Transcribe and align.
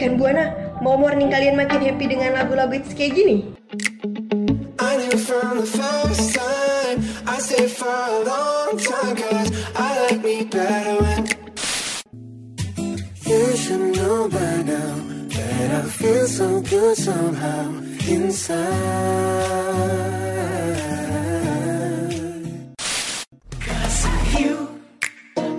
Rekan 0.00 0.16
Buana, 0.16 0.48
mau 0.80 0.96
morning 0.96 1.28
kalian 1.28 1.60
makin 1.60 1.76
happy 1.84 2.08
dengan 2.08 2.32
lagu-lagu 2.32 2.72
hits 2.72 2.96
kayak 2.96 3.20
gini? 3.20 3.52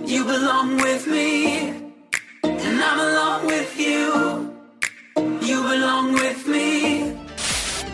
You 0.10 0.22
belong 0.26 0.82
with 0.82 1.06
me 1.06 1.72
And 2.44 2.80
I'm 2.80 3.00
along 3.00 3.46
with 3.48 3.78
you 3.78 4.41
Belong 5.72 6.12
with 6.12 6.44
me 6.52 7.16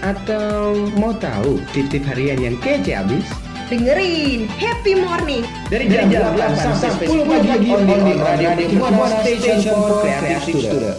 Atau 0.01 0.89
mau 0.97 1.13
tahu 1.13 1.61
tip-tip 1.77 2.01
harian 2.09 2.41
yang 2.41 2.57
kece 2.57 2.97
abis? 2.97 3.21
Dengerin 3.69 4.49
Happy 4.57 4.97
Morning 4.97 5.45
Dari 5.69 5.85
jam, 5.85 6.09
8 6.09 6.57
sampai 6.57 7.05
10 7.05 7.29
pagi 7.29 7.69
on 7.69 7.85
the 7.85 8.17
radio 8.17 8.49
Buana 8.81 9.21
Station 9.21 9.61
for 9.61 10.01
Creative 10.01 10.41
Student. 10.41 10.97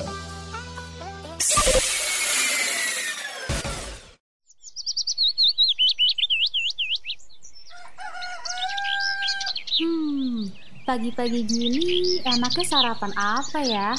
Hmm, 9.82 10.46
pagi-pagi 10.86 11.42
gini 11.42 12.22
enaknya 12.22 12.62
sarapan 12.70 13.10
apa 13.18 13.66
ya? 13.66 13.98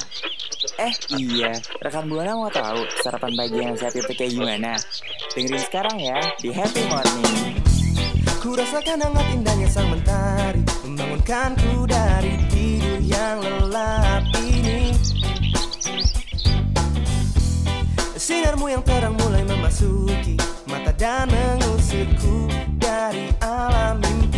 Eh 0.80 0.96
iya, 1.20 1.52
rekan 1.84 2.08
Buana 2.08 2.40
mau 2.40 2.48
tahu 2.48 2.88
sarapan 3.04 3.36
pagi 3.36 3.60
yang 3.60 3.76
sehat 3.76 4.00
itu 4.00 4.16
kayak 4.16 4.32
gimana? 4.32 4.80
Dengerin 5.36 5.60
sekarang 5.60 6.00
ya 6.00 6.16
di 6.40 6.56
Happy 6.56 6.88
Morning. 6.88 7.60
Ku 8.40 8.56
rasakan 8.56 9.04
hangat 9.04 9.28
indahnya 9.36 9.68
sang 9.68 9.92
mentari 9.92 10.64
Membangunkanku 10.88 11.84
dari 11.84 12.40
tidur 12.48 13.04
yang 13.04 13.44
lelap 13.44 14.24
ini 14.40 14.96
Sinarmu 18.16 18.72
yang 18.72 18.80
terang 18.88 19.20
mulai 19.20 19.44
memasuki 19.44 20.40
Mata 20.72 20.96
dan 20.96 21.28
mengusirku 21.28 22.48
dari 22.80 23.28
alam 23.44 24.00
mimpi 24.00 24.29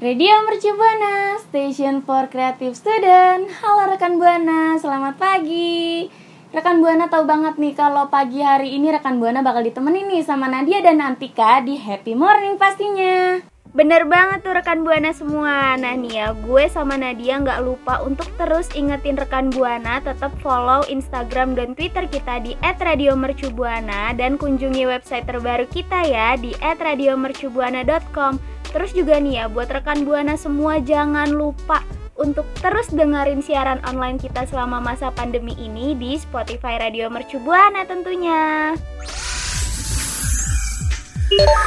Radio 0.00 0.32
Mercu 0.48 0.72
Buana, 0.80 1.36
Station 1.44 2.00
for 2.00 2.24
Creative 2.32 2.72
Student. 2.72 3.52
Halo 3.52 3.84
rekan 3.92 4.16
Buana, 4.16 4.80
selamat 4.80 5.20
pagi. 5.20 6.08
Rekan 6.56 6.80
Buana 6.80 7.12
tahu 7.12 7.28
banget 7.28 7.60
nih 7.60 7.76
kalau 7.76 8.08
pagi 8.08 8.40
hari 8.40 8.80
ini 8.80 8.88
rekan 8.96 9.20
Buana 9.20 9.44
bakal 9.44 9.60
ditemenin 9.60 10.08
nih 10.08 10.24
sama 10.24 10.48
Nadia 10.48 10.80
dan 10.80 11.04
Antika 11.04 11.60
di 11.60 11.76
Happy 11.76 12.16
Morning 12.16 12.56
pastinya. 12.56 13.44
Bener 13.70 14.02
banget 14.02 14.42
tuh 14.42 14.50
rekan 14.50 14.82
Buana 14.82 15.14
semua 15.14 15.78
Nah 15.78 15.94
nih 15.94 16.18
ya, 16.18 16.26
gue 16.34 16.66
sama 16.66 16.98
Nadia 16.98 17.38
nggak 17.38 17.62
lupa 17.62 18.02
untuk 18.02 18.26
terus 18.34 18.66
ingetin 18.74 19.14
rekan 19.14 19.46
Buana 19.54 20.02
Tetap 20.02 20.34
follow 20.42 20.82
Instagram 20.90 21.54
dan 21.54 21.78
Twitter 21.78 22.10
kita 22.10 22.42
di 22.42 22.58
@radiomercubuana 22.58 24.10
Dan 24.18 24.42
kunjungi 24.42 24.90
website 24.90 25.30
terbaru 25.30 25.70
kita 25.70 26.02
ya 26.02 26.34
di 26.34 26.50
@radiomercubuana.com 26.58 28.42
Terus 28.74 28.90
juga 28.90 29.22
nih 29.22 29.38
ya, 29.38 29.44
buat 29.46 29.70
rekan 29.70 30.02
Buana 30.02 30.34
semua 30.34 30.82
jangan 30.82 31.30
lupa 31.30 31.86
untuk 32.20 32.44
terus 32.60 32.92
dengerin 32.92 33.40
siaran 33.40 33.80
online 33.88 34.20
kita 34.20 34.44
selama 34.44 34.76
masa 34.76 35.08
pandemi 35.08 35.56
ini 35.56 35.96
di 35.96 36.20
Spotify 36.20 36.76
Radio 36.76 37.08
Mercu 37.08 37.40
Buana 37.40 37.88
tentunya. 37.88 38.76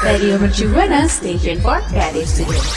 Radio 0.03 0.35
Mercu 0.43 0.67
Buana 0.75 1.07
Station 1.07 1.55
for 1.63 1.79
Creative 1.87 2.27
Student. 2.27 2.67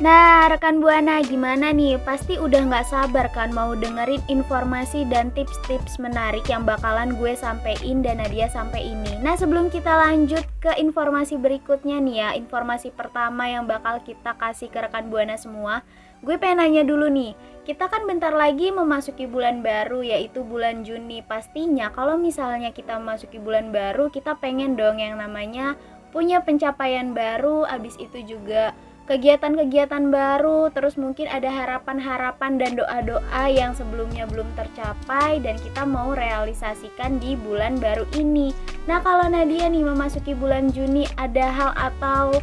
Nah, 0.00 0.48
rekan 0.48 0.80
Buana 0.80 1.20
gimana 1.20 1.68
nih? 1.68 2.00
Pasti 2.00 2.40
udah 2.40 2.64
nggak 2.64 2.88
sabar 2.88 3.28
kan 3.28 3.52
mau 3.52 3.76
dengerin 3.76 4.24
informasi 4.32 5.04
dan 5.12 5.28
tips-tips 5.36 6.00
menarik 6.00 6.48
yang 6.48 6.64
bakalan 6.64 7.12
gue 7.20 7.36
sampein 7.36 8.00
dan 8.00 8.24
Nadia 8.24 8.48
sampai 8.48 8.96
ini. 8.96 9.20
Nah, 9.20 9.36
sebelum 9.36 9.68
kita 9.68 9.92
lanjut 10.00 10.48
ke 10.64 10.80
informasi 10.80 11.36
berikutnya 11.36 12.00
nih 12.00 12.16
ya, 12.24 12.28
informasi 12.32 12.88
pertama 12.88 13.52
yang 13.52 13.68
bakal 13.68 14.00
kita 14.00 14.32
kasih 14.40 14.72
ke 14.72 14.80
rekan 14.80 15.12
Buana 15.12 15.36
semua, 15.36 15.84
gue 16.22 16.34
pengen 16.38 16.62
nanya 16.62 16.82
dulu 16.86 17.10
nih. 17.10 17.34
Kita 17.62 17.86
kan 17.86 18.06
bentar 18.10 18.34
lagi 18.34 18.74
memasuki 18.74 19.26
bulan 19.26 19.62
baru 19.62 20.02
yaitu 20.02 20.42
bulan 20.42 20.82
Juni. 20.82 21.22
Pastinya 21.22 21.94
kalau 21.94 22.18
misalnya 22.18 22.74
kita 22.74 22.98
memasuki 22.98 23.38
bulan 23.38 23.70
baru, 23.70 24.10
kita 24.10 24.38
pengen 24.38 24.74
dong 24.74 24.98
yang 24.98 25.18
namanya 25.18 25.78
punya 26.10 26.42
pencapaian 26.42 27.14
baru, 27.14 27.62
abis 27.66 27.94
itu 28.02 28.22
juga 28.26 28.74
kegiatan-kegiatan 29.10 30.14
baru, 30.14 30.70
terus 30.70 30.94
mungkin 30.94 31.26
ada 31.26 31.50
harapan-harapan 31.50 32.54
dan 32.54 32.78
doa-doa 32.78 33.50
yang 33.50 33.74
sebelumnya 33.74 34.30
belum 34.30 34.46
tercapai 34.54 35.42
dan 35.42 35.58
kita 35.58 35.82
mau 35.82 36.14
realisasikan 36.14 37.18
di 37.18 37.34
bulan 37.34 37.82
baru 37.82 38.06
ini. 38.14 38.54
Nah, 38.86 39.02
kalau 39.02 39.26
Nadia 39.26 39.66
nih 39.66 39.82
memasuki 39.82 40.38
bulan 40.38 40.70
Juni 40.70 41.10
ada 41.18 41.50
hal 41.50 41.70
atau 41.74 42.38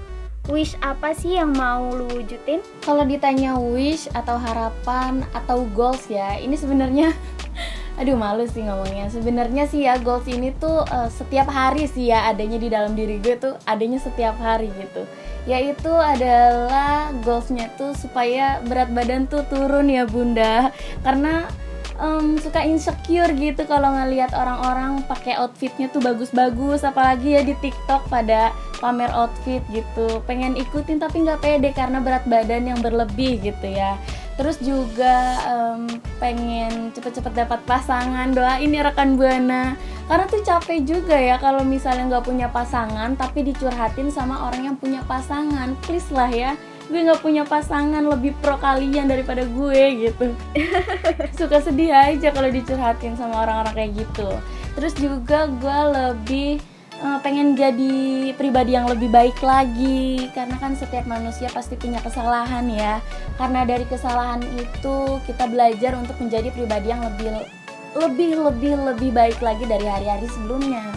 wish 0.49 0.75
apa 0.81 1.13
sih 1.13 1.37
yang 1.37 1.55
mau 1.55 1.93
lu 1.93 2.09
wujudin? 2.11 2.59
Kalau 2.81 3.05
ditanya 3.05 3.55
wish 3.55 4.09
atau 4.11 4.35
harapan 4.35 5.23
atau 5.31 5.63
goals 5.71 6.09
ya, 6.09 6.35
ini 6.41 6.57
sebenarnya 6.57 7.13
aduh 8.01 8.17
malu 8.17 8.49
sih 8.49 8.65
ngomongnya. 8.65 9.07
Sebenarnya 9.13 9.69
sih 9.69 9.85
ya 9.85 10.01
goals 10.01 10.25
ini 10.25 10.51
tuh 10.57 10.83
eh, 10.89 11.09
setiap 11.13 11.47
hari 11.47 11.85
sih 11.85 12.09
ya 12.09 12.27
adanya 12.27 12.57
di 12.57 12.67
dalam 12.67 12.97
diri 12.97 13.21
gue 13.21 13.37
tuh 13.37 13.53
adanya 13.69 14.01
setiap 14.01 14.35
hari 14.41 14.67
gitu 14.75 15.05
yaitu 15.47 15.89
adalah 15.89 17.09
goalsnya 17.23 17.71
tuh 17.79 17.95
supaya 17.95 18.59
berat 18.67 18.91
badan 18.91 19.25
tuh 19.25 19.41
turun 19.47 19.87
ya 19.87 20.03
bunda 20.03 20.69
karena 21.01 21.47
em, 21.99 22.39
suka 22.39 22.63
insecure 22.63 23.31
gitu 23.35 23.63
kalau 23.67 23.91
ngelihat 23.93 24.31
orang-orang 24.31 25.03
pakai 25.05 25.35
outfitnya 25.37 25.91
tuh 25.91 25.99
bagus-bagus 25.99 26.87
apalagi 26.87 27.35
ya 27.35 27.41
di 27.43 27.53
TikTok 27.59 28.07
pada 28.07 28.55
pamer 28.79 29.11
outfit 29.11 29.59
gitu. 29.69 30.23
Pengen 30.23 30.55
ikutin 30.55 30.97
tapi 30.97 31.27
nggak 31.27 31.43
pede 31.43 31.69
karena 31.75 31.99
berat 31.99 32.23
badan 32.25 32.71
yang 32.71 32.79
berlebih 32.79 33.43
gitu 33.43 33.67
ya. 33.67 33.99
Terus 34.39 34.55
juga 34.63 35.35
em, 35.45 35.99
pengen 36.17 36.95
cepet-cepet 36.95 37.35
dapat 37.35 37.59
pasangan 37.67 38.31
doain 38.31 38.71
ya 38.71 38.87
rekan 38.87 39.19
buana. 39.19 39.75
Karena 40.09 40.25
tuh 40.25 40.41
capek 40.41 40.79
juga 40.87 41.13
ya 41.13 41.37
kalau 41.37 41.61
misalnya 41.61 42.17
nggak 42.17 42.25
punya 42.25 42.47
pasangan 42.49 43.13
tapi 43.13 43.45
dicurhatin 43.45 44.09
sama 44.09 44.47
orang 44.47 44.73
yang 44.73 44.75
punya 44.79 45.03
pasangan. 45.05 45.75
Please 45.83 46.07
lah 46.09 46.31
ya 46.31 46.55
gue 46.89 47.05
nggak 47.05 47.21
punya 47.21 47.45
pasangan 47.45 48.01
lebih 48.01 48.33
pro 48.41 48.57
kalian 48.57 49.05
daripada 49.05 49.45
gue 49.45 50.09
gitu. 50.09 50.33
Suka 51.39 51.61
sedih 51.61 51.93
aja 51.93 52.33
kalau 52.33 52.49
dicurhatin 52.49 53.13
sama 53.13 53.45
orang-orang 53.45 53.73
kayak 53.77 53.91
gitu. 54.03 54.29
Terus 54.73 54.93
juga 54.97 55.45
gue 55.45 55.79
lebih 55.93 56.49
eh, 56.97 57.19
pengen 57.21 57.53
jadi 57.53 58.33
pribadi 58.33 58.73
yang 58.73 58.89
lebih 58.89 59.13
baik 59.13 59.37
lagi. 59.45 60.33
Karena 60.33 60.57
kan 60.57 60.73
setiap 60.73 61.05
manusia 61.05 61.45
pasti 61.53 61.77
punya 61.77 62.01
kesalahan 62.01 62.65
ya. 62.73 62.97
Karena 63.37 63.69
dari 63.69 63.85
kesalahan 63.85 64.41
itu 64.57 65.21
kita 65.29 65.45
belajar 65.45 65.93
untuk 65.93 66.17
menjadi 66.17 66.49
pribadi 66.49 66.89
yang 66.89 67.05
lebih 67.05 67.45
lebih 67.97 68.31
lebih 68.37 68.73
lebih 68.81 69.09
baik 69.13 69.37
lagi 69.45 69.65
dari 69.69 69.85
hari-hari 69.85 70.25
sebelumnya. 70.25 70.89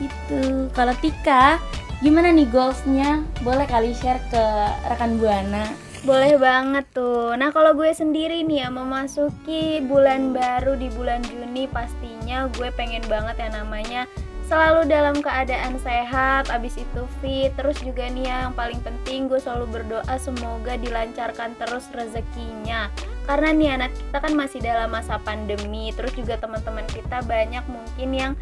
Itu 0.00 0.68
kalau 0.76 0.92
Tika 1.00 1.60
gimana 2.00 2.32
nih 2.32 2.48
goalsnya 2.48 3.20
boleh 3.44 3.68
kali 3.68 3.92
share 3.92 4.20
ke 4.32 4.44
rekan 4.88 5.20
buana 5.20 5.68
boleh 6.00 6.40
banget 6.40 6.88
tuh. 6.96 7.36
Nah 7.36 7.52
kalau 7.52 7.76
gue 7.76 7.92
sendiri 7.92 8.40
nih 8.48 8.64
ya 8.64 8.68
memasuki 8.72 9.84
bulan 9.84 10.32
baru 10.32 10.72
di 10.80 10.88
bulan 10.96 11.20
Juni 11.28 11.68
pastinya 11.68 12.48
gue 12.56 12.72
pengen 12.72 13.04
banget 13.04 13.36
yang 13.36 13.52
namanya 13.64 14.08
selalu 14.50 14.90
dalam 14.90 15.22
keadaan 15.22 15.78
sehat, 15.78 16.50
abis 16.50 16.82
itu 16.82 17.06
fit, 17.22 17.54
terus 17.54 17.78
juga 17.78 18.10
nih 18.10 18.26
yang 18.26 18.50
paling 18.58 18.82
penting 18.82 19.30
gue 19.30 19.38
selalu 19.38 19.78
berdoa 19.78 20.14
semoga 20.18 20.74
dilancarkan 20.74 21.54
terus 21.54 21.86
rezekinya. 21.94 22.90
Karena 23.30 23.54
nih 23.54 23.70
anak 23.78 23.94
kita 23.94 24.18
kan 24.18 24.34
masih 24.34 24.58
dalam 24.58 24.90
masa 24.90 25.22
pandemi, 25.22 25.94
terus 25.94 26.10
juga 26.18 26.34
teman-teman 26.34 26.82
kita 26.90 27.22
banyak 27.30 27.62
mungkin 27.70 28.10
yang 28.10 28.32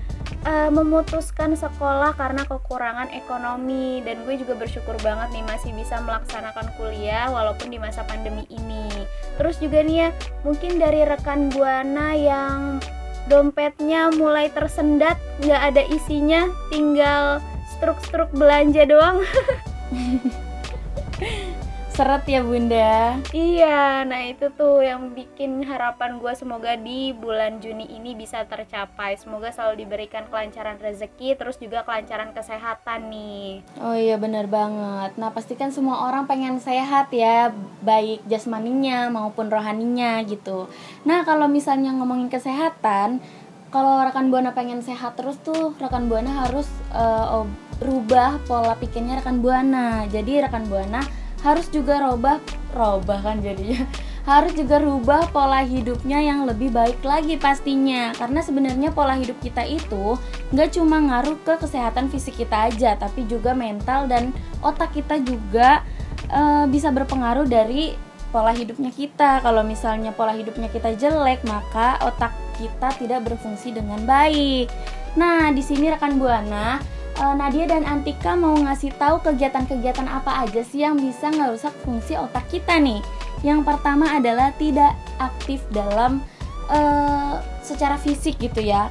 eh, 0.49 0.73
memutuskan 0.73 1.53
sekolah 1.53 2.17
karena 2.17 2.41
kekurangan 2.49 3.13
ekonomi 3.13 4.01
dan 4.01 4.25
gue 4.25 4.41
juga 4.41 4.57
bersyukur 4.57 4.97
banget 5.05 5.29
nih 5.37 5.45
masih 5.45 5.77
bisa 5.77 6.01
melaksanakan 6.01 6.73
kuliah 6.81 7.29
walaupun 7.29 7.69
di 7.69 7.77
masa 7.77 8.01
pandemi 8.09 8.49
ini. 8.49 8.89
Terus 9.37 9.61
juga 9.61 9.85
nih 9.85 9.97
ya 10.01 10.09
mungkin 10.41 10.81
dari 10.81 11.05
rekan 11.05 11.53
buana 11.53 12.17
yang 12.17 12.81
dompetnya 13.29 14.09
mulai 14.11 14.49
tersendat, 14.51 15.21
nggak 15.45 15.63
ada 15.73 15.83
isinya, 15.93 16.49
tinggal 16.73 17.45
struk-struk 17.77 18.33
belanja 18.35 18.89
doang. 18.89 19.23
Seret 21.99 22.31
ya 22.31 22.47
bunda 22.47 23.19
Iya, 23.35 24.07
nah 24.07 24.23
itu 24.23 24.55
tuh 24.55 24.87
yang 24.87 25.19
bikin 25.19 25.67
harapan 25.67 26.23
gue 26.23 26.31
semoga 26.39 26.79
di 26.79 27.11
bulan 27.11 27.59
Juni 27.59 27.91
ini 27.91 28.15
bisa 28.15 28.47
tercapai. 28.47 29.19
Semoga 29.19 29.51
selalu 29.51 29.83
diberikan 29.83 30.23
kelancaran 30.31 30.79
rezeki, 30.79 31.35
terus 31.35 31.59
juga 31.59 31.83
kelancaran 31.83 32.31
kesehatan 32.31 33.11
nih. 33.11 33.67
Oh 33.83 33.99
iya 33.99 34.15
bener 34.15 34.47
banget 34.47 35.19
Nah 35.19 35.35
pastikan 35.35 35.75
semua 35.75 36.07
orang 36.07 36.31
pengen 36.31 36.63
sehat 36.63 37.11
ya 37.11 37.51
Baik 37.83 38.23
jasmaninya 38.31 39.11
maupun 39.11 39.51
rohaninya 39.51 40.23
gitu 40.23 40.71
Nah 41.03 41.27
kalau 41.27 41.51
misalnya 41.51 41.91
ngomongin 41.99 42.31
kesehatan 42.31 43.19
Kalau 43.75 44.07
rekan 44.07 44.31
Buana 44.31 44.55
pengen 44.55 44.87
sehat 44.87 45.19
terus 45.19 45.35
tuh 45.43 45.75
Rekan 45.83 46.07
Buana 46.07 46.47
harus 46.47 46.71
ob- 47.35 47.59
rubah 47.83 48.39
pola 48.47 48.79
pikirnya 48.79 49.19
rekan 49.19 49.43
Buana 49.43 50.07
Jadi 50.07 50.39
rekan 50.47 50.71
Buana 50.71 51.03
harus 51.43 51.67
juga 51.71 52.03
robah 52.03 52.43
Robah 52.77 53.21
kan 53.25 53.41
jadinya. 53.41 53.89
Harus 54.29 54.53
juga 54.53 54.77
rubah 54.77 55.33
pola 55.33 55.65
hidupnya 55.65 56.21
yang 56.21 56.45
lebih 56.45 56.69
baik 56.69 57.01
lagi 57.01 57.41
pastinya. 57.41 58.13
Karena 58.13 58.45
sebenarnya 58.45 58.93
pola 58.93 59.17
hidup 59.17 59.41
kita 59.41 59.65
itu 59.65 60.21
nggak 60.53 60.77
cuma 60.77 61.01
ngaruh 61.01 61.41
ke 61.41 61.57
kesehatan 61.57 62.13
fisik 62.13 62.45
kita 62.45 62.69
aja 62.69 62.97
tapi 62.97 63.25
juga 63.25 63.57
mental 63.57 64.05
dan 64.05 64.37
otak 64.61 64.93
kita 64.93 65.17
juga 65.25 65.81
eh, 66.29 66.65
bisa 66.69 66.93
berpengaruh 66.93 67.49
dari 67.49 67.97
pola 68.29 68.53
hidupnya 68.53 68.93
kita. 68.93 69.41
Kalau 69.41 69.65
misalnya 69.65 70.13
pola 70.13 70.37
hidupnya 70.37 70.69
kita 70.69 70.93
jelek 70.93 71.41
maka 71.49 71.97
otak 72.05 72.37
kita 72.61 72.93
tidak 73.01 73.25
berfungsi 73.25 73.73
dengan 73.73 74.05
baik. 74.05 74.69
Nah 75.17 75.49
di 75.57 75.65
sini 75.65 75.89
rekan 75.89 76.21
buana 76.21 76.98
eh, 77.19 77.35
Nadia 77.35 77.67
dan 77.67 77.85
Antika 77.85 78.39
mau 78.39 78.55
ngasih 78.55 78.95
tahu 78.97 79.21
kegiatan-kegiatan 79.27 80.07
apa 80.07 80.47
aja 80.47 80.63
sih 80.63 80.87
yang 80.87 80.97
bisa 80.97 81.29
ngerusak 81.35 81.75
fungsi 81.83 82.15
otak 82.15 82.47
kita 82.49 82.79
nih 82.79 83.03
yang 83.47 83.63
pertama 83.63 84.19
adalah 84.19 84.51
tidak 84.59 84.99
aktif 85.23 85.63
dalam 85.71 86.23
eh, 86.71 87.35
secara 87.63 88.01
fisik 88.01 88.39
gitu 88.43 88.63
ya. 88.63 88.91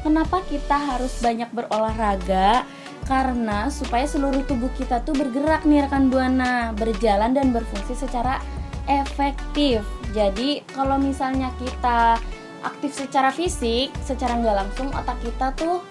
Kenapa 0.00 0.40
kita 0.48 0.76
harus 0.76 1.20
banyak 1.20 1.50
berolahraga? 1.52 2.64
Karena 3.04 3.68
supaya 3.68 4.06
seluruh 4.06 4.46
tubuh 4.46 4.70
kita 4.78 5.02
tuh 5.04 5.12
bergerak 5.12 5.66
nih 5.66 5.84
rekan 5.84 6.08
buana, 6.08 6.72
berjalan 6.72 7.36
dan 7.36 7.52
berfungsi 7.52 7.98
secara 7.98 8.40
efektif. 8.88 9.84
Jadi 10.16 10.64
kalau 10.72 10.96
misalnya 10.96 11.52
kita 11.60 12.16
aktif 12.64 12.92
secara 12.96 13.28
fisik, 13.32 13.92
secara 14.04 14.40
nggak 14.40 14.56
langsung 14.56 14.88
otak 14.94 15.18
kita 15.20 15.52
tuh 15.58 15.84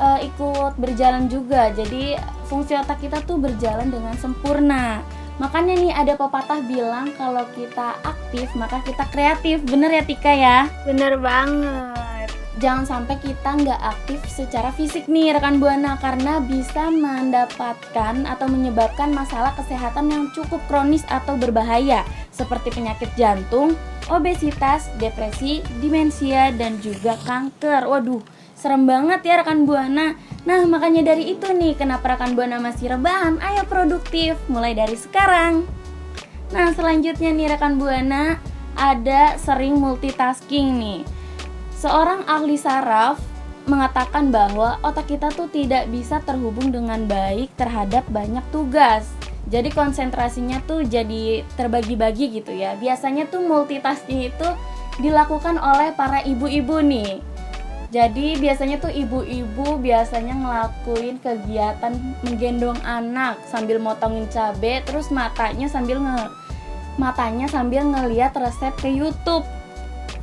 eh, 0.00 0.28
ikut 0.28 0.76
berjalan 0.78 1.28
juga. 1.28 1.72
Jadi 1.72 2.16
fungsi 2.46 2.76
otak 2.76 3.02
kita 3.02 3.22
tuh 3.24 3.40
berjalan 3.40 3.90
dengan 3.90 4.14
sempurna. 4.16 5.02
Makanya 5.36 5.74
nih 5.76 5.92
ada 5.92 6.16
pepatah 6.16 6.64
bilang 6.64 7.12
kalau 7.20 7.44
kita 7.52 8.00
aktif 8.04 8.48
maka 8.56 8.80
kita 8.84 9.04
kreatif. 9.12 9.60
Bener 9.68 9.92
ya 9.92 10.02
Tika 10.04 10.32
ya? 10.32 10.58
Bener 10.88 11.20
banget. 11.20 11.96
Jangan 12.56 12.88
sampai 12.88 13.20
kita 13.20 13.52
nggak 13.52 13.80
aktif 13.84 14.24
secara 14.32 14.72
fisik 14.72 15.12
nih 15.12 15.36
rekan 15.36 15.60
buana 15.60 16.00
karena 16.00 16.40
bisa 16.40 16.88
mendapatkan 16.88 18.24
atau 18.24 18.48
menyebabkan 18.48 19.12
masalah 19.12 19.52
kesehatan 19.60 20.08
yang 20.08 20.24
cukup 20.32 20.64
kronis 20.64 21.04
atau 21.12 21.36
berbahaya 21.36 22.00
seperti 22.32 22.72
penyakit 22.72 23.12
jantung, 23.12 23.76
obesitas, 24.08 24.88
depresi, 24.96 25.60
demensia 25.84 26.48
dan 26.56 26.80
juga 26.80 27.20
kanker. 27.28 27.84
Waduh, 27.84 28.24
serem 28.66 28.82
banget 28.82 29.22
ya 29.22 29.38
rekan 29.38 29.62
buana. 29.62 30.18
Nah 30.42 30.66
makanya 30.66 31.14
dari 31.14 31.38
itu 31.38 31.54
nih 31.54 31.78
kenapa 31.78 32.18
rekan 32.18 32.34
buana 32.34 32.58
masih 32.58 32.98
rebahan? 32.98 33.38
Ayo 33.38 33.62
produktif 33.70 34.34
mulai 34.50 34.74
dari 34.74 34.98
sekarang. 34.98 35.62
Nah 36.50 36.74
selanjutnya 36.74 37.30
nih 37.30 37.54
rekan 37.54 37.78
buana 37.78 38.42
ada 38.74 39.38
sering 39.38 39.78
multitasking 39.78 40.82
nih. 40.82 41.00
Seorang 41.78 42.26
ahli 42.26 42.58
saraf 42.58 43.22
mengatakan 43.70 44.34
bahwa 44.34 44.82
otak 44.82 45.14
kita 45.14 45.30
tuh 45.30 45.46
tidak 45.46 45.86
bisa 45.86 46.18
terhubung 46.26 46.74
dengan 46.74 47.06
baik 47.06 47.54
terhadap 47.54 48.02
banyak 48.10 48.42
tugas. 48.50 49.06
Jadi 49.46 49.70
konsentrasinya 49.70 50.58
tuh 50.66 50.82
jadi 50.82 51.46
terbagi-bagi 51.54 52.42
gitu 52.42 52.50
ya. 52.50 52.74
Biasanya 52.74 53.30
tuh 53.30 53.46
multitasking 53.46 54.26
itu 54.26 54.48
dilakukan 54.98 55.54
oleh 55.54 55.94
para 55.94 56.18
ibu-ibu 56.26 56.82
nih. 56.82 57.35
Jadi 57.94 58.36
biasanya 58.42 58.82
tuh 58.82 58.90
ibu-ibu 58.90 59.78
biasanya 59.78 60.34
ngelakuin 60.34 61.22
kegiatan 61.22 61.94
menggendong 62.26 62.78
anak 62.82 63.38
sambil 63.46 63.78
motongin 63.78 64.26
cabe, 64.26 64.82
terus 64.82 65.14
matanya 65.14 65.70
sambil 65.70 66.02
nge 66.02 66.30
matanya 66.96 67.46
sambil 67.46 67.86
ngeliat 67.86 68.34
resep 68.34 68.74
ke 68.80 68.90
YouTube. 68.90 69.46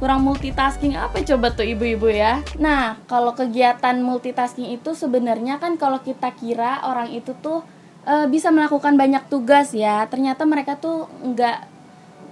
Kurang 0.01 0.27
multitasking. 0.27 0.99
Apa 0.99 1.23
coba 1.23 1.55
tuh 1.55 1.63
ibu-ibu 1.63 2.11
ya? 2.11 2.43
Nah 2.59 2.99
kalau 3.07 3.31
kegiatan 3.31 4.03
multitasking 4.03 4.75
itu 4.75 4.91
sebenarnya 4.91 5.63
kan 5.63 5.79
kalau 5.79 6.03
kita 6.03 6.35
kira 6.35 6.83
orang 6.83 7.13
itu 7.15 7.31
tuh 7.39 7.63
e, 8.03 8.27
bisa 8.27 8.51
melakukan 8.51 8.99
banyak 8.99 9.23
tugas 9.31 9.71
ya 9.71 10.03
ternyata 10.11 10.43
mereka 10.43 10.75
tuh 10.75 11.07
nggak 11.23 11.72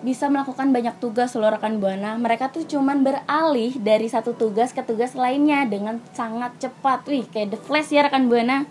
bisa 0.01 0.30
melakukan 0.33 0.74
banyak 0.74 0.98
tugas 0.98 1.38
loh 1.38 1.53
rekan 1.53 1.77
buana. 1.77 2.18
Mereka 2.18 2.50
tuh 2.50 2.65
cuman 2.65 3.06
beralih 3.06 3.77
dari 3.77 4.09
satu 4.09 4.33
tugas 4.33 4.74
ke 4.74 4.81
tugas 4.81 5.13
lainnya 5.13 5.65
dengan 5.69 6.01
sangat 6.13 6.57
cepat. 6.57 7.06
Wih 7.06 7.25
kayak 7.30 7.53
the 7.53 7.59
flash 7.62 7.94
ya 7.94 8.06
rekan 8.06 8.25
buana. 8.25 8.65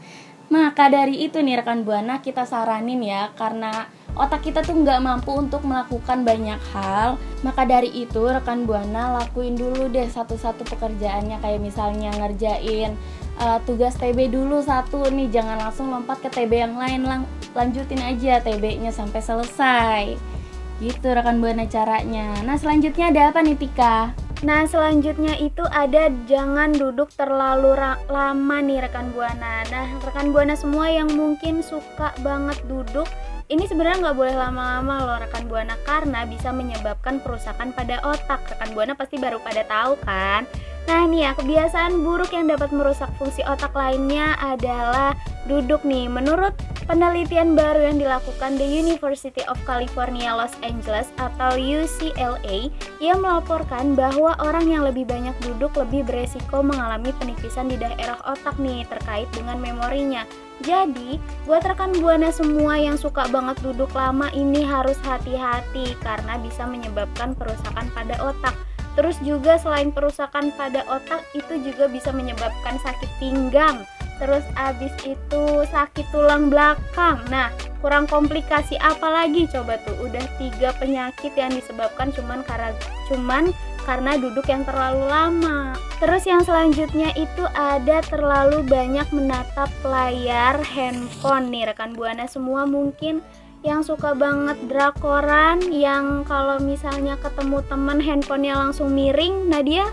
Maka 0.50 0.90
dari 0.90 1.22
itu 1.22 1.38
nih 1.38 1.62
rekan 1.62 1.86
buana 1.86 2.18
kita 2.18 2.42
saranin 2.42 2.98
ya 3.06 3.30
karena 3.38 3.86
otak 4.18 4.50
kita 4.50 4.66
tuh 4.66 4.74
nggak 4.82 4.98
mampu 4.98 5.30
untuk 5.38 5.62
melakukan 5.62 6.26
banyak 6.26 6.58
hal. 6.74 7.14
Maka 7.46 7.62
dari 7.62 7.94
itu 7.94 8.26
rekan 8.26 8.66
buana 8.66 9.22
lakuin 9.22 9.54
dulu 9.54 9.86
deh 9.86 10.10
satu-satu 10.10 10.66
pekerjaannya. 10.66 11.38
Kayak 11.38 11.62
misalnya 11.62 12.10
ngerjain 12.18 12.98
uh, 13.38 13.62
tugas 13.62 13.94
TB 13.94 14.34
dulu 14.34 14.58
satu 14.66 15.06
nih. 15.06 15.30
Jangan 15.30 15.62
langsung 15.62 15.94
lompat 15.94 16.26
ke 16.26 16.28
TB 16.34 16.50
yang 16.50 16.74
lain. 16.74 17.06
Lang 17.06 17.22
lanjutin 17.54 18.02
aja 18.02 18.42
TB-nya 18.42 18.90
sampai 18.90 19.22
selesai 19.22 20.39
gitu 20.80 21.12
rekan 21.12 21.38
buana 21.38 21.68
caranya 21.68 22.34
nah 22.42 22.56
selanjutnya 22.56 23.12
ada 23.12 23.30
apa 23.30 23.44
nih 23.44 23.56
Tika 23.60 24.16
Nah 24.40 24.64
selanjutnya 24.64 25.36
itu 25.36 25.60
ada 25.68 26.08
jangan 26.24 26.72
duduk 26.72 27.12
terlalu 27.12 27.76
lama 28.08 28.56
nih 28.64 28.80
rekan 28.88 29.12
buana. 29.12 29.68
Nah 29.68 29.86
rekan 30.00 30.32
buana 30.32 30.56
semua 30.56 30.88
yang 30.88 31.12
mungkin 31.12 31.60
suka 31.60 32.16
banget 32.24 32.56
duduk, 32.64 33.04
ini 33.52 33.68
sebenarnya 33.68 34.08
nggak 34.08 34.16
boleh 34.16 34.36
lama-lama 34.40 34.94
loh 35.04 35.18
rekan 35.20 35.44
buana 35.44 35.76
karena 35.84 36.24
bisa 36.24 36.56
menyebabkan 36.56 37.20
kerusakan 37.20 37.76
pada 37.76 38.00
otak. 38.00 38.40
Rekan 38.48 38.72
buana 38.72 38.96
pasti 38.96 39.20
baru 39.20 39.44
pada 39.44 39.60
tahu 39.68 40.00
kan? 40.08 40.48
Nah 40.88 41.04
nih 41.04 41.28
ya 41.28 41.30
kebiasaan 41.36 42.00
buruk 42.00 42.32
yang 42.32 42.48
dapat 42.48 42.72
merusak 42.72 43.10
fungsi 43.20 43.44
otak 43.44 43.74
lainnya 43.76 44.38
adalah 44.40 45.12
duduk 45.48 45.82
nih. 45.82 46.06
Menurut 46.06 46.52
penelitian 46.90 47.54
baru 47.54 47.90
yang 47.90 48.02
dilakukan 48.02 48.58
The 48.58 48.66
University 48.66 49.40
of 49.46 49.56
California 49.62 50.34
Los 50.34 50.52
Angeles 50.66 51.14
atau 51.16 51.54
UCLA, 51.54 52.68
ia 52.98 53.14
melaporkan 53.14 53.94
bahwa 53.94 54.34
orang 54.42 54.66
yang 54.68 54.82
lebih 54.82 55.06
banyak 55.06 55.34
duduk 55.46 55.74
lebih 55.78 56.02
beresiko 56.02 56.60
mengalami 56.60 57.14
penipisan 57.16 57.70
di 57.70 57.78
daerah 57.78 58.18
otak 58.26 58.58
nih 58.58 58.82
terkait 58.90 59.30
dengan 59.32 59.62
memorinya. 59.62 60.26
Jadi, 60.60 61.16
buat 61.48 61.64
rekan 61.64 61.96
buana 62.04 62.28
semua 62.28 62.76
yang 62.76 63.00
suka 63.00 63.24
banget 63.32 63.56
duduk 63.64 63.88
lama 63.96 64.28
ini 64.36 64.60
harus 64.60 65.00
hati-hati 65.00 65.96
karena 66.04 66.36
bisa 66.36 66.68
menyebabkan 66.68 67.32
kerusakan 67.32 67.88
pada 67.96 68.20
otak. 68.20 68.52
Terus 68.98 69.16
juga 69.22 69.56
selain 69.56 69.94
perusakan 69.94 70.50
pada 70.58 70.82
otak 70.90 71.22
itu 71.32 71.62
juga 71.62 71.86
bisa 71.86 72.10
menyebabkan 72.10 72.76
sakit 72.82 73.10
pinggang. 73.22 73.86
Terus 74.20 74.44
abis 74.52 74.92
itu 75.08 75.44
sakit 75.72 76.04
tulang 76.12 76.52
belakang. 76.52 77.24
Nah, 77.32 77.48
kurang 77.80 78.04
komplikasi 78.04 78.76
apa 78.76 79.08
lagi 79.08 79.48
coba 79.48 79.80
tuh? 79.80 79.96
Udah 80.04 80.22
tiga 80.36 80.76
penyakit 80.76 81.32
yang 81.32 81.56
disebabkan 81.56 82.12
cuman 82.12 82.44
karena 82.44 82.76
cuman 83.08 83.48
karena 83.88 84.20
duduk 84.20 84.44
yang 84.44 84.62
terlalu 84.68 85.08
lama. 85.08 85.72
Terus 86.00 86.28
yang 86.28 86.44
selanjutnya 86.44 87.12
itu 87.16 87.44
ada 87.56 88.04
terlalu 88.04 88.64
banyak 88.68 89.08
menatap 89.12 89.72
layar 89.84 90.60
handphone 90.60 91.48
nih 91.48 91.72
rekan 91.72 91.96
buana 91.96 92.28
semua 92.28 92.68
mungkin 92.68 93.24
yang 93.60 93.84
suka 93.84 94.16
banget 94.16 94.56
drakoran 94.72 95.60
yang 95.68 96.24
kalau 96.24 96.56
misalnya 96.56 97.20
ketemu 97.20 97.60
temen 97.68 98.00
handphonenya 98.00 98.56
langsung 98.56 98.96
miring 98.96 99.52
Nadia 99.52 99.84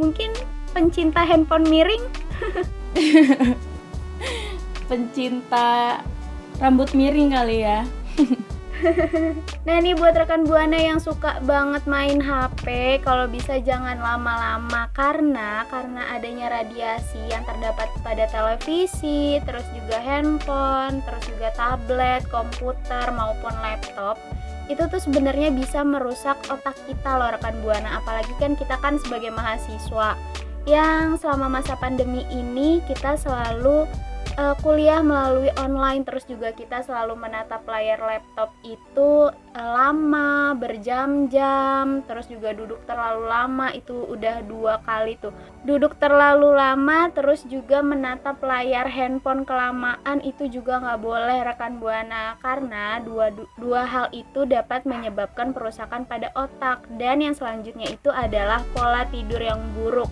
mungkin 0.00 0.32
pencinta 0.72 1.20
handphone 1.20 1.68
miring. 1.68 2.00
Pencinta 4.88 6.00
rambut 6.60 6.92
miring 6.92 7.32
kali 7.32 7.64
ya 7.64 7.82
nah 9.66 9.74
ini 9.78 9.94
buat 9.94 10.14
rekan 10.14 10.44
buana 10.44 10.74
yang 10.74 10.98
suka 10.98 11.38
banget 11.46 11.86
main 11.86 12.18
HP, 12.18 12.98
kalau 13.06 13.30
bisa 13.30 13.62
jangan 13.62 13.98
lama-lama 13.98 14.90
karena 14.92 15.64
karena 15.70 16.12
adanya 16.14 16.50
radiasi 16.50 17.20
yang 17.30 17.46
terdapat 17.46 17.88
pada 18.02 18.26
televisi, 18.28 19.38
terus 19.46 19.64
juga 19.74 19.98
handphone, 20.02 21.00
terus 21.06 21.24
juga 21.30 21.48
tablet, 21.54 22.22
komputer 22.28 23.06
maupun 23.14 23.54
laptop 23.62 24.18
itu 24.70 24.88
tuh 24.88 25.00
sebenarnya 25.02 25.50
bisa 25.52 25.82
merusak 25.82 26.38
otak 26.48 26.78
kita 26.86 27.18
loh 27.18 27.34
rekan 27.34 27.58
buana. 27.60 27.98
Apalagi 28.00 28.32
kan 28.38 28.54
kita 28.54 28.78
kan 28.78 28.96
sebagai 29.02 29.34
mahasiswa 29.34 30.14
yang 30.64 31.18
selama 31.18 31.58
masa 31.58 31.74
pandemi 31.74 32.22
ini 32.30 32.78
kita 32.86 33.18
selalu 33.18 33.90
uh, 34.38 34.56
kuliah 34.60 35.00
melalui 35.04 35.52
online 35.60 36.04
terus 36.04 36.24
juga 36.24 36.52
kita 36.52 36.84
selalu 36.84 37.16
menatap 37.16 37.64
layar 37.68 38.00
laptop 38.00 38.52
itu 38.64 39.28
uh, 39.32 39.68
lama 39.76 40.56
berjam-jam 40.56 42.04
terus 42.08 42.28
juga 42.28 42.56
duduk 42.56 42.80
terlalu 42.88 43.28
lama 43.28 43.68
itu 43.72 43.94
udah 43.94 44.44
dua 44.44 44.80
kali 44.84 45.18
tuh. 45.20 45.34
Duduk 45.62 45.96
terlalu 46.00 46.56
lama 46.56 47.12
terus 47.14 47.46
juga 47.46 47.84
menatap 47.84 48.42
layar 48.42 48.88
handphone 48.88 49.46
kelamaan 49.46 50.18
itu 50.24 50.48
juga 50.48 50.80
nggak 50.82 51.00
boleh 51.00 51.38
rekan 51.46 51.78
buana 51.78 52.36
karena 52.40 52.98
dua 53.02 53.30
dua 53.58 53.82
hal 53.86 54.06
itu 54.10 54.48
dapat 54.48 54.84
menyebabkan 54.88 55.54
perusakan 55.54 56.08
pada 56.08 56.32
otak. 56.34 56.84
Dan 56.96 57.22
yang 57.22 57.36
selanjutnya 57.36 57.92
itu 57.92 58.10
adalah 58.10 58.64
pola 58.74 59.06
tidur 59.08 59.38
yang 59.38 59.60
buruk 59.76 60.10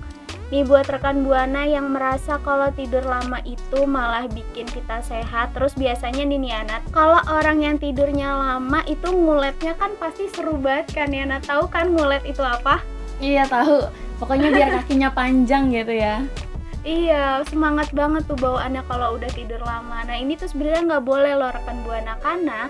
Nih 0.50 0.66
buat 0.66 0.82
rekan 0.90 1.22
Buana 1.22 1.62
yang 1.62 1.94
merasa 1.94 2.42
kalau 2.42 2.74
tidur 2.74 3.06
lama 3.06 3.38
itu 3.46 3.86
malah 3.86 4.26
bikin 4.26 4.66
kita 4.66 4.98
sehat. 4.98 5.54
Terus 5.54 5.78
biasanya 5.78 6.26
nih 6.26 6.66
anak, 6.66 6.82
kalau 6.90 7.22
orang 7.30 7.62
yang 7.62 7.78
tidurnya 7.78 8.34
lama 8.34 8.82
itu 8.90 9.14
nguletnya 9.14 9.78
kan 9.78 9.94
pasti 10.02 10.26
seru 10.26 10.58
banget 10.58 10.90
kan 10.90 11.14
ya. 11.14 11.22
Nat 11.22 11.46
tahu 11.46 11.70
kan 11.70 11.94
ngulet 11.94 12.26
itu 12.26 12.42
apa? 12.42 12.82
Iya 13.22 13.46
tahu. 13.46 13.94
Pokoknya 14.18 14.50
biar 14.50 14.68
kakinya 14.82 15.14
panjang 15.14 15.70
gitu 15.70 15.94
ya. 15.94 16.18
Iya, 16.82 17.46
semangat 17.46 17.94
banget 17.94 18.26
tuh 18.26 18.40
bawaannya 18.40 18.82
kalau 18.90 19.14
udah 19.20 19.30
tidur 19.30 19.62
lama. 19.62 20.02
Nah 20.02 20.16
ini 20.18 20.34
tuh 20.34 20.50
sebenarnya 20.50 20.98
nggak 20.98 21.04
boleh 21.06 21.32
loh 21.38 21.54
rekan 21.54 21.78
buana 21.86 22.18
karena 22.18 22.66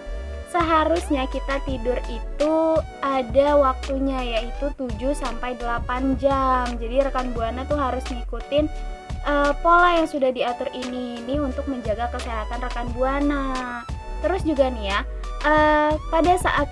seharusnya 0.50 1.30
kita 1.30 1.62
tidur 1.62 1.96
itu 2.10 2.54
ada 3.00 3.48
waktunya 3.54 4.38
yaitu 4.38 4.74
7 4.74 5.14
sampai 5.14 5.54
8 5.56 6.18
jam. 6.18 6.66
Jadi 6.76 7.06
rekan 7.06 7.30
Buana 7.30 7.62
tuh 7.64 7.78
harus 7.78 8.02
ngikutin 8.10 8.66
uh, 9.24 9.54
pola 9.62 10.02
yang 10.02 10.08
sudah 10.10 10.34
diatur 10.34 10.66
ini 10.74 11.22
ini 11.22 11.38
untuk 11.38 11.70
menjaga 11.70 12.10
kesehatan 12.10 12.58
rekan 12.60 12.90
Buana. 12.92 13.82
Terus 14.20 14.44
juga 14.44 14.68
nih 14.68 14.92
ya, 14.92 15.00
uh, 15.46 15.92
pada 16.12 16.34
saat 16.36 16.68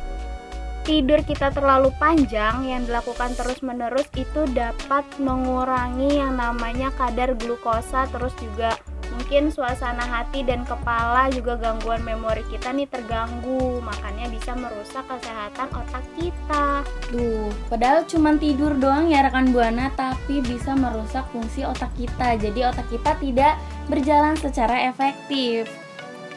tidur 0.88 1.20
kita 1.20 1.52
terlalu 1.52 1.92
panjang 2.00 2.64
yang 2.64 2.80
dilakukan 2.88 3.36
terus-menerus 3.36 4.08
itu 4.16 4.48
dapat 4.56 5.04
mengurangi 5.20 6.16
yang 6.16 6.40
namanya 6.40 6.88
kadar 6.96 7.36
glukosa 7.36 8.08
terus 8.08 8.32
juga 8.40 8.72
mungkin 9.18 9.50
suasana 9.50 10.06
hati 10.06 10.46
dan 10.46 10.62
kepala 10.62 11.26
juga 11.34 11.58
gangguan 11.58 12.06
memori 12.06 12.46
kita 12.46 12.70
nih 12.70 12.86
terganggu 12.86 13.82
makanya 13.82 14.30
bisa 14.30 14.54
merusak 14.54 15.02
kesehatan 15.10 15.68
otak 15.74 16.06
kita. 16.14 16.86
Duh, 17.10 17.50
padahal 17.66 18.06
cuma 18.06 18.38
tidur 18.38 18.78
doang 18.78 19.10
ya 19.10 19.26
rekan 19.26 19.50
Buana 19.50 19.90
tapi 19.98 20.38
bisa 20.38 20.78
merusak 20.78 21.26
fungsi 21.34 21.66
otak 21.66 21.90
kita. 21.98 22.38
Jadi 22.38 22.62
otak 22.62 22.86
kita 22.94 23.18
tidak 23.18 23.58
berjalan 23.90 24.38
secara 24.38 24.86
efektif. 24.86 25.66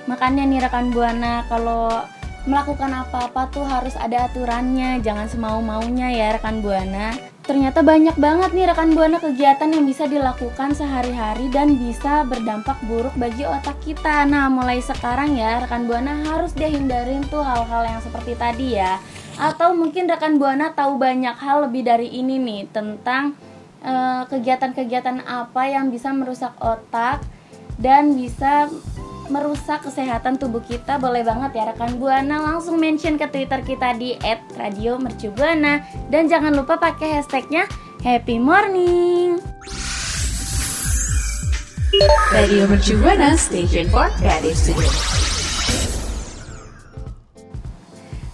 Makanya 0.10 0.50
nih 0.50 0.66
rekan 0.66 0.90
Buana 0.90 1.46
kalau 1.46 2.02
melakukan 2.50 2.90
apa-apa 3.06 3.54
tuh 3.54 3.62
harus 3.62 3.94
ada 3.94 4.26
aturannya. 4.26 4.98
Jangan 5.06 5.30
semau-maunya 5.30 6.10
ya 6.10 6.34
rekan 6.34 6.66
Buana 6.66 7.31
Ternyata 7.41 7.81
banyak 7.81 8.21
banget 8.21 8.53
nih 8.53 8.69
rekan 8.69 8.93
buana 8.93 9.17
kegiatan 9.17 9.74
yang 9.74 9.81
bisa 9.89 10.05
dilakukan 10.05 10.77
sehari-hari 10.77 11.50
dan 11.50 11.74
bisa 11.74 12.21
berdampak 12.21 12.77
buruk 12.86 13.17
bagi 13.17 13.50
otak 13.50 13.81
kita. 13.81 14.29
Nah, 14.29 14.45
mulai 14.45 14.77
sekarang 14.77 15.33
ya 15.33 15.57
rekan 15.65 15.89
buana 15.89 16.21
harus 16.21 16.53
dihindarin 16.53 17.25
tuh 17.33 17.41
hal-hal 17.41 17.81
yang 17.89 17.98
seperti 17.98 18.38
tadi 18.38 18.77
ya. 18.77 19.01
Atau 19.41 19.74
mungkin 19.74 20.05
rekan 20.05 20.38
buana 20.38 20.69
tahu 20.77 21.01
banyak 21.01 21.33
hal 21.33 21.65
lebih 21.65 21.81
dari 21.81 22.13
ini 22.13 22.38
nih 22.38 22.69
tentang 22.69 23.33
eh, 23.81 24.21
kegiatan-kegiatan 24.29 25.25
apa 25.25 25.65
yang 25.65 25.89
bisa 25.89 26.13
merusak 26.13 26.53
otak 26.62 27.25
dan 27.81 28.13
bisa 28.13 28.69
merusak 29.32 29.88
kesehatan 29.88 30.36
tubuh 30.36 30.60
kita 30.60 31.00
boleh 31.00 31.24
banget 31.24 31.56
ya 31.56 31.64
rekan 31.72 31.96
buana. 31.96 32.44
Langsung 32.44 32.76
mention 32.76 33.16
ke 33.16 33.26
twitter 33.32 33.64
kita 33.64 33.96
di 33.96 34.20
@radiomercubuana. 34.60 35.82
Dan 36.12 36.28
jangan 36.28 36.52
lupa 36.52 36.76
pakai 36.76 37.24
hashtagnya 37.24 37.66
happy 38.04 38.38
morning. 38.38 39.40
Radio 42.36 42.68
Mercubuana 42.68 43.36
Station 43.40 43.88
for 43.92 44.08
Creative 44.20 44.56
Studio. 44.56 44.92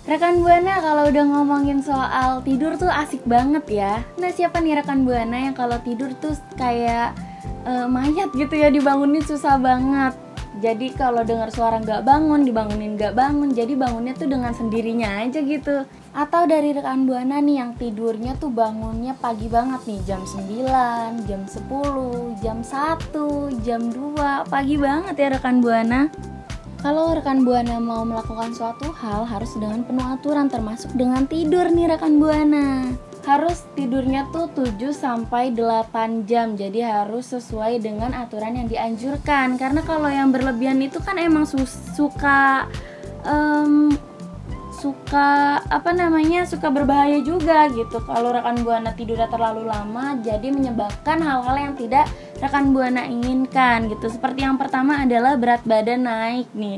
Rekan 0.08 0.40
Buana 0.40 0.80
kalau 0.80 1.12
udah 1.12 1.26
ngomongin 1.26 1.84
soal 1.84 2.40
tidur 2.46 2.80
tuh 2.80 2.88
asik 2.88 3.26
banget 3.28 3.66
ya. 3.68 4.06
Nah 4.16 4.32
siapa 4.32 4.64
nih 4.64 4.80
rekan 4.80 5.04
Buana 5.04 5.52
yang 5.52 5.56
kalau 5.58 5.76
tidur 5.84 6.16
tuh 6.22 6.32
kayak 6.56 7.12
uh, 7.68 7.92
mayat 7.92 8.32
gitu 8.32 8.56
ya 8.56 8.72
dibangunin 8.72 9.26
susah 9.26 9.60
banget 9.60 10.27
jadi 10.58 10.88
kalau 10.98 11.22
dengar 11.22 11.54
suara 11.54 11.78
nggak 11.78 12.02
bangun 12.02 12.42
dibangunin 12.42 12.98
nggak 12.98 13.14
bangun 13.14 13.54
jadi 13.54 13.74
bangunnya 13.78 14.18
tuh 14.18 14.26
dengan 14.26 14.54
sendirinya 14.54 15.22
aja 15.22 15.40
gitu. 15.42 15.86
Atau 16.18 16.50
dari 16.50 16.74
rekan 16.74 17.06
buana 17.06 17.38
nih 17.38 17.62
yang 17.62 17.72
tidurnya 17.78 18.34
tuh 18.42 18.50
bangunnya 18.50 19.14
pagi 19.22 19.46
banget 19.46 19.86
nih 19.86 20.02
jam 20.10 20.22
9, 20.26 21.30
jam 21.30 21.42
10, 21.46 22.42
jam 22.42 22.58
1, 22.66 23.62
jam 23.62 23.82
2 23.94 24.50
pagi 24.50 24.76
banget 24.82 25.16
ya 25.16 25.28
rekan 25.38 25.62
buana. 25.62 26.10
Kalau 26.82 27.14
rekan 27.14 27.42
buana 27.42 27.82
mau 27.82 28.06
melakukan 28.06 28.54
suatu 28.54 28.94
hal 28.94 29.26
harus 29.26 29.50
dengan 29.58 29.82
penuh 29.82 30.06
aturan 30.14 30.46
termasuk 30.46 30.94
dengan 30.94 31.26
tidur 31.26 31.70
nih 31.70 31.90
rekan 31.94 32.22
buana 32.22 33.07
harus 33.28 33.68
tidurnya 33.76 34.24
tuh 34.32 34.48
7 34.56 34.96
sampai 34.96 35.52
8 35.52 36.24
jam. 36.24 36.56
Jadi 36.56 36.80
harus 36.80 37.28
sesuai 37.36 37.84
dengan 37.84 38.16
aturan 38.16 38.56
yang 38.56 38.72
dianjurkan. 38.72 39.60
Karena 39.60 39.84
kalau 39.84 40.08
yang 40.08 40.32
berlebihan 40.32 40.80
itu 40.80 41.04
kan 41.04 41.20
emang 41.20 41.44
suka 41.44 42.72
um, 43.28 43.92
suka 44.78 45.58
apa 45.74 45.90
namanya 45.90 46.46
suka 46.46 46.70
berbahaya 46.70 47.18
juga 47.26 47.66
gitu 47.74 47.98
kalau 48.06 48.30
rekan 48.30 48.62
buana 48.62 48.94
tidurnya 48.94 49.26
terlalu 49.26 49.66
lama 49.66 50.22
jadi 50.22 50.54
menyebabkan 50.54 51.18
hal-hal 51.18 51.58
yang 51.58 51.74
tidak 51.74 52.06
rekan 52.38 52.70
buana 52.70 53.10
inginkan 53.10 53.90
gitu 53.90 54.06
seperti 54.06 54.46
yang 54.46 54.54
pertama 54.62 55.02
adalah 55.02 55.34
berat 55.34 55.66
badan 55.66 56.06
naik 56.06 56.46
nih 56.54 56.78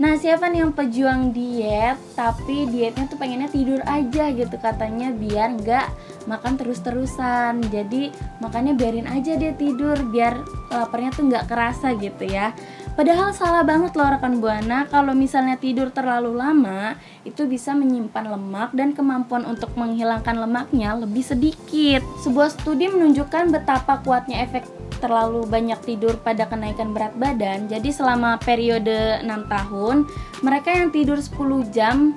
Nah 0.00 0.16
siapa 0.16 0.48
nih 0.48 0.64
yang 0.64 0.72
pejuang 0.72 1.36
diet 1.36 2.00
tapi 2.16 2.64
dietnya 2.72 3.04
tuh 3.04 3.20
pengennya 3.20 3.52
tidur 3.52 3.84
aja 3.84 4.32
gitu 4.32 4.56
katanya 4.56 5.12
biar 5.12 5.60
nggak 5.60 5.86
makan 6.24 6.56
terus-terusan 6.56 7.60
jadi 7.68 8.08
makanya 8.40 8.72
biarin 8.72 9.04
aja 9.04 9.36
dia 9.36 9.52
tidur 9.52 10.00
biar 10.08 10.40
laparnya 10.72 11.12
tuh 11.12 11.28
nggak 11.28 11.52
kerasa 11.52 11.92
gitu 12.00 12.24
ya 12.24 12.56
Padahal 13.00 13.32
salah 13.32 13.64
banget 13.64 13.96
loh 13.96 14.12
rekan 14.12 14.42
buana 14.44 14.84
kalau 14.84 15.16
misalnya 15.16 15.56
tidur 15.56 15.88
terlalu 15.94 16.36
lama 16.36 16.98
itu 17.22 17.46
bisa 17.46 17.72
menyimpan 17.72 18.34
lemak 18.34 18.76
dan 18.76 18.92
kemampuan 18.92 19.46
untuk 19.48 19.72
menghilangkan 19.78 20.36
lemaknya 20.36 20.98
lebih 20.98 21.22
sedikit. 21.22 22.04
Sebuah 22.20 22.50
studi 22.50 22.92
menunjukkan 22.92 23.56
betapa 23.56 24.02
kuatnya 24.04 24.44
efek 24.44 24.68
terlalu 25.00 25.48
banyak 25.48 25.80
tidur 25.82 26.20
pada 26.20 26.44
kenaikan 26.46 26.92
berat 26.92 27.16
badan. 27.16 27.66
Jadi 27.66 27.90
selama 27.90 28.36
periode 28.38 29.24
6 29.24 29.26
tahun, 29.48 29.96
mereka 30.44 30.70
yang 30.76 30.92
tidur 30.92 31.16
10 31.16 31.64
jam 31.72 32.12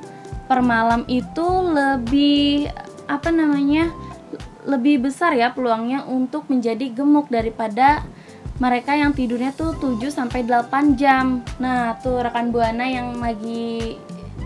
per 0.46 0.60
malam 0.60 1.08
itu 1.08 1.48
lebih 1.72 2.70
apa 3.08 3.32
namanya? 3.32 3.90
lebih 4.64 5.04
besar 5.04 5.36
ya 5.36 5.52
peluangnya 5.52 6.08
untuk 6.08 6.48
menjadi 6.48 6.88
gemuk 6.96 7.28
daripada 7.28 8.04
mereka 8.62 8.94
yang 8.94 9.12
tidurnya 9.12 9.52
tuh 9.52 9.76
7 9.76 10.14
sampai 10.14 10.46
8 10.46 10.96
jam. 10.96 11.42
Nah, 11.58 11.98
tuh 12.00 12.22
rekan 12.22 12.54
Buana 12.54 12.86
yang 12.86 13.18
lagi 13.18 13.98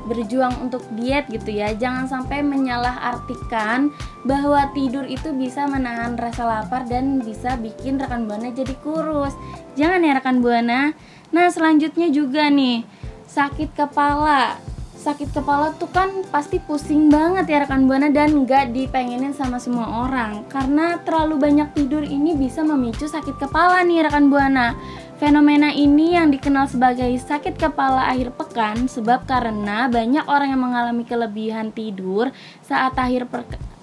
berjuang 0.08 0.56
untuk 0.64 0.82
diet 0.96 1.28
gitu 1.28 1.52
ya. 1.52 1.76
Jangan 1.76 2.08
sampai 2.08 2.42
menyalahartikan 2.42 3.92
bahwa 4.24 4.72
tidur 4.72 5.04
itu 5.04 5.36
bisa 5.36 5.68
menahan 5.68 6.16
rasa 6.16 6.48
lapar 6.48 6.88
dan 6.88 7.20
bisa 7.20 7.60
bikin 7.60 8.00
rekan 8.00 8.26
buana 8.26 8.50
jadi 8.50 8.74
kurus. 8.80 9.36
Jangan 9.76 10.02
ya 10.02 10.18
rekan 10.18 10.40
buana. 10.40 10.96
Nah 11.36 11.48
selanjutnya 11.52 12.08
juga 12.08 12.48
nih 12.48 12.88
sakit 13.28 13.76
kepala. 13.76 14.56
Sakit 14.98 15.30
kepala 15.30 15.72
tuh 15.78 15.88
kan 15.94 16.10
pasti 16.34 16.58
pusing 16.58 17.08
banget 17.08 17.48
ya 17.48 17.64
rekan 17.64 17.86
buana 17.86 18.10
dan 18.10 18.34
nggak 18.44 18.74
dipengenin 18.74 19.32
sama 19.32 19.62
semua 19.62 20.08
orang. 20.10 20.44
Karena 20.50 20.98
terlalu 21.06 21.38
banyak 21.38 21.70
tidur 21.78 22.02
ini 22.02 22.34
bisa 22.34 22.66
memicu 22.66 23.06
sakit 23.06 23.38
kepala 23.38 23.86
nih 23.86 24.04
rekan 24.08 24.28
buana 24.28 24.74
Fenomena 25.18 25.74
ini 25.74 26.14
yang 26.14 26.30
dikenal 26.30 26.70
sebagai 26.70 27.10
sakit 27.18 27.58
kepala 27.58 28.06
akhir 28.06 28.38
pekan 28.38 28.86
sebab 28.86 29.26
karena 29.26 29.90
banyak 29.90 30.22
orang 30.30 30.54
yang 30.54 30.62
mengalami 30.62 31.02
kelebihan 31.10 31.74
tidur 31.74 32.30
saat 32.62 32.94
akhir 32.94 33.26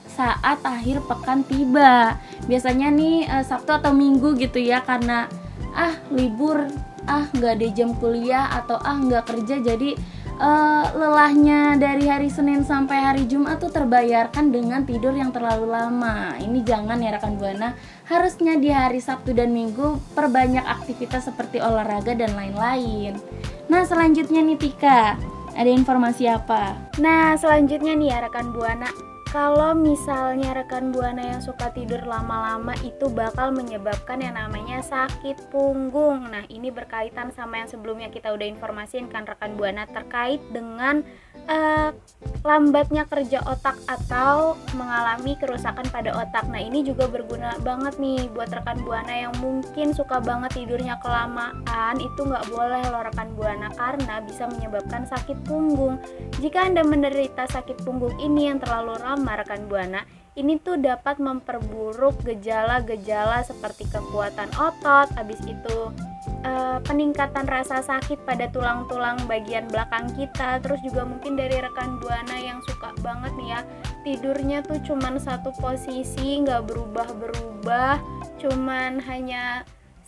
saat 0.07 0.63
akhir 0.63 1.03
pekan 1.11 1.43
tiba. 1.43 2.23
Biasanya 2.47 2.87
nih 2.95 3.27
uh, 3.27 3.43
Sabtu 3.43 3.75
atau 3.75 3.91
Minggu 3.91 4.39
gitu 4.39 4.63
ya 4.63 4.87
karena 4.87 5.27
ah 5.75 5.99
libur, 6.15 6.71
ah 7.11 7.27
nggak 7.35 7.53
ada 7.59 7.69
jam 7.75 7.99
kuliah 7.99 8.47
atau 8.55 8.79
ah 8.79 8.95
nggak 8.95 9.27
kerja 9.27 9.59
jadi 9.59 9.99
uh, 10.39 10.87
lelahnya 10.95 11.79
dari 11.79 12.11
hari 12.11 12.29
Senin 12.31 12.67
sampai 12.67 12.99
hari 12.99 13.23
Jumat 13.29 13.63
tuh 13.63 13.71
terbayarkan 13.71 14.51
dengan 14.51 14.83
tidur 14.83 15.15
yang 15.15 15.31
terlalu 15.31 15.71
lama. 15.71 16.35
Ini 16.39 16.63
jangan 16.67 16.99
ya 16.99 17.15
rekan 17.15 17.39
buana. 17.39 17.75
Harusnya 18.11 18.59
di 18.59 18.69
hari 18.71 18.99
Sabtu 18.99 19.33
dan 19.33 19.55
Minggu 19.55 20.01
perbanyak 20.13 20.65
aktivitas 20.65 21.31
seperti 21.31 21.63
olahraga 21.63 22.15
dan 22.15 22.35
lain-lain. 22.35 23.17
Nah 23.71 23.83
selanjutnya 23.87 24.45
nih 24.45 24.59
Tika, 24.59 25.17
ada 25.55 25.71
informasi 25.71 26.29
apa? 26.29 26.77
Nah 26.99 27.39
selanjutnya 27.39 27.95
nih 27.95 28.09
ya 28.11 28.19
rekan 28.27 28.51
buana 28.51 29.14
kalau 29.35 29.75
misalnya 29.75 30.55
rekan 30.55 30.95
buana 30.95 31.35
yang 31.35 31.43
suka 31.43 31.67
tidur 31.75 32.07
lama-lama 32.07 32.71
itu 32.87 33.11
bakal 33.11 33.51
menyebabkan 33.51 34.23
yang 34.23 34.39
namanya 34.39 34.79
sakit 34.79 35.51
punggung. 35.51 36.31
Nah, 36.31 36.47
ini 36.47 36.71
berkaitan 36.71 37.35
sama 37.35 37.59
yang 37.59 37.67
sebelumnya 37.67 38.15
kita 38.15 38.31
udah 38.31 38.47
informasikan 38.47 39.11
kan 39.11 39.27
rekan 39.27 39.59
buana 39.59 39.91
terkait 39.91 40.39
dengan 40.55 41.03
uh, 41.51 41.91
lambatnya 42.47 43.11
kerja 43.11 43.43
otak 43.43 43.75
atau 43.91 44.55
mengalami 44.79 45.35
kerusakan 45.35 45.91
pada 45.91 46.15
otak. 46.15 46.47
Nah, 46.47 46.63
ini 46.63 46.87
juga 46.87 47.11
berguna 47.11 47.59
banget 47.59 47.99
nih 47.99 48.31
buat 48.31 48.55
rekan 48.55 48.87
buana 48.87 49.19
yang 49.19 49.35
mungkin 49.43 49.91
suka 49.91 50.23
banget 50.23 50.63
tidurnya 50.63 51.03
kelamaan. 51.03 51.99
Itu 51.99 52.23
nggak 52.23 52.55
boleh 52.55 52.87
loh 52.87 53.03
rekan 53.03 53.35
buana 53.35 53.67
karena 53.75 54.23
bisa 54.23 54.47
menyebabkan 54.47 55.11
sakit 55.11 55.43
punggung. 55.43 55.99
Jika 56.39 56.71
Anda 56.71 56.87
menderita 56.87 57.51
sakit 57.51 57.83
punggung 57.83 58.15
ini 58.23 58.47
yang 58.47 58.63
terlalu 58.63 58.95
lama 59.03 59.24
sama 59.25 59.41
buana 59.65 60.05
ini 60.35 60.59
tuh 60.59 60.77
dapat 60.77 61.23
memperburuk 61.23 62.19
gejala-gejala 62.27 63.47
seperti 63.47 63.87
kekuatan 63.87 64.51
otot, 64.59 65.07
habis 65.15 65.39
itu 65.47 65.95
uh, 66.43 66.83
peningkatan 66.83 67.47
rasa 67.47 67.79
sakit 67.87 68.19
pada 68.27 68.51
tulang-tulang 68.51 69.15
bagian 69.31 69.71
belakang 69.71 70.11
kita, 70.19 70.59
terus 70.59 70.83
juga 70.83 71.07
mungkin 71.07 71.39
dari 71.39 71.63
rekan 71.63 72.03
buana 72.03 72.35
yang 72.35 72.59
suka 72.67 72.91
banget 72.99 73.31
nih 73.39 73.49
ya 73.55 73.61
tidurnya 74.03 74.59
tuh 74.67 74.83
cuman 74.83 75.23
satu 75.23 75.55
posisi 75.63 76.43
nggak 76.43 76.67
berubah-berubah, 76.67 78.03
cuman 78.43 78.99
hanya 79.07 79.63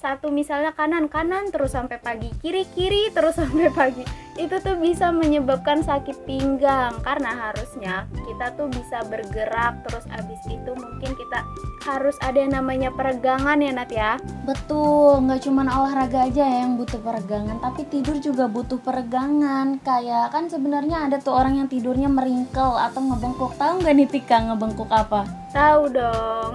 satu 0.06 0.30
misalnya 0.30 0.70
kanan 0.70 1.10
kanan 1.10 1.50
terus 1.50 1.74
sampai 1.74 1.98
pagi 1.98 2.30
kiri 2.38 2.62
kiri 2.78 3.10
terus 3.10 3.34
sampai 3.42 3.74
pagi. 3.74 4.06
Itu 4.38 4.60
tuh 4.62 4.78
bisa 4.78 5.10
menyebabkan 5.10 5.82
sakit 5.82 6.28
pinggang 6.28 6.94
karena 7.02 7.50
harusnya 7.50 8.06
kita 8.14 8.54
tuh 8.54 8.70
bisa 8.70 9.02
bergerak 9.08 9.82
terus 9.88 10.04
abis 10.12 10.38
itu 10.46 10.70
mungkin 10.76 11.10
kita 11.16 11.40
harus 11.88 12.14
ada 12.20 12.38
yang 12.38 12.52
namanya 12.54 12.92
peregangan 12.94 13.58
ya 13.58 13.72
Nat 13.74 13.90
ya? 13.90 14.12
Betul 14.46 15.26
nggak 15.26 15.42
cuma 15.42 15.66
olahraga 15.66 16.28
aja 16.28 16.44
yang 16.46 16.78
butuh 16.78 17.00
peregangan 17.02 17.58
tapi 17.58 17.88
tidur 17.90 18.20
juga 18.22 18.46
butuh 18.46 18.78
peregangan. 18.78 19.82
Kayak 19.82 20.30
kan 20.30 20.46
sebenarnya 20.46 21.10
ada 21.10 21.18
tuh 21.18 21.34
orang 21.34 21.58
yang 21.64 21.68
tidurnya 21.72 22.06
meringkel 22.06 22.78
atau 22.78 23.02
ngebengkok 23.02 23.58
tahu 23.58 23.82
nggak 23.82 23.94
nih 23.98 24.06
Tika 24.06 24.38
ngebengkok 24.52 24.92
apa 24.92 25.45
tahu 25.56 25.82
dong. 25.88 26.52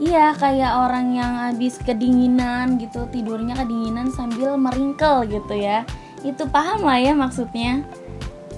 Iya 0.00 0.32
kayak 0.32 0.72
orang 0.88 1.12
yang 1.12 1.32
habis 1.52 1.76
kedinginan 1.76 2.80
gitu 2.80 3.04
tidurnya 3.12 3.52
kedinginan 3.60 4.08
sambil 4.08 4.56
meringkel 4.56 5.28
gitu 5.28 5.52
ya. 5.52 5.84
Itu 6.24 6.48
paham 6.48 6.88
lah 6.88 6.96
ya 6.96 7.12
maksudnya. 7.12 7.84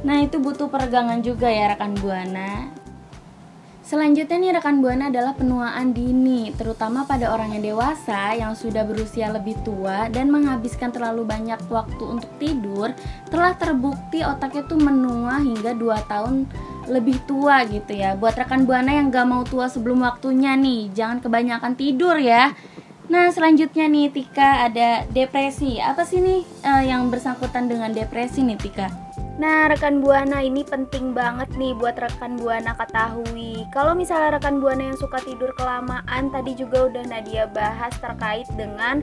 Nah 0.07 0.23
itu 0.23 0.39
butuh 0.39 0.71
peregangan 0.71 1.19
juga 1.27 1.51
ya 1.51 1.75
rekan 1.75 1.99
buana. 1.99 2.71
Selanjutnya 3.85 4.41
nih 4.41 4.53
rekan 4.57 4.81
buana 4.81 5.13
adalah 5.13 5.37
penuaan 5.37 5.93
dini, 5.93 6.49
terutama 6.57 7.05
pada 7.05 7.29
orang 7.29 7.53
yang 7.53 7.77
dewasa 7.77 8.33
yang 8.33 8.57
sudah 8.57 8.81
berusia 8.81 9.29
lebih 9.29 9.61
tua 9.61 10.09
dan 10.09 10.33
menghabiskan 10.33 10.89
terlalu 10.89 11.29
banyak 11.29 11.61
waktu 11.69 12.01
untuk 12.01 12.33
tidur, 12.41 12.97
telah 13.29 13.53
terbukti 13.53 14.25
otaknya 14.25 14.65
tuh 14.65 14.81
menua 14.81 15.37
hingga 15.37 15.77
2 15.77 16.01
tahun 16.09 16.49
lebih 16.89 17.21
tua 17.29 17.65
gitu 17.69 17.93
ya. 17.95 18.17
Buat 18.17 18.41
rekan 18.41 18.69
buana 18.69 18.93
yang 18.93 19.13
gak 19.13 19.27
mau 19.29 19.43
tua 19.43 19.71
sebelum 19.71 20.05
waktunya 20.05 20.57
nih, 20.59 20.93
jangan 20.93 21.19
kebanyakan 21.23 21.75
tidur 21.75 22.17
ya. 22.21 22.53
Nah 23.05 23.29
selanjutnya 23.29 23.85
nih 23.85 24.09
Tika 24.09 24.65
ada 24.71 25.05
depresi. 25.13 25.77
Apa 25.77 26.09
sih 26.09 26.25
nih 26.25 26.41
uh, 26.65 26.83
yang 26.85 27.13
bersangkutan 27.13 27.69
dengan 27.69 27.93
depresi 27.93 28.41
nih 28.41 28.57
Tika? 28.57 28.89
Nah, 29.35 29.67
rekan 29.67 29.99
Buana 29.99 30.47
ini 30.47 30.63
penting 30.63 31.11
banget 31.11 31.51
nih 31.59 31.75
buat 31.75 31.99
rekan 31.99 32.39
Buana 32.39 32.71
ketahui. 32.79 33.67
Kalau 33.75 33.91
misalnya 33.91 34.39
rekan 34.39 34.63
Buana 34.63 34.95
yang 34.95 34.99
suka 34.99 35.19
tidur 35.27 35.51
kelamaan, 35.59 36.31
tadi 36.31 36.55
juga 36.55 36.87
udah 36.87 37.03
Nadia 37.11 37.51
bahas 37.51 37.91
terkait 37.99 38.47
dengan 38.55 39.03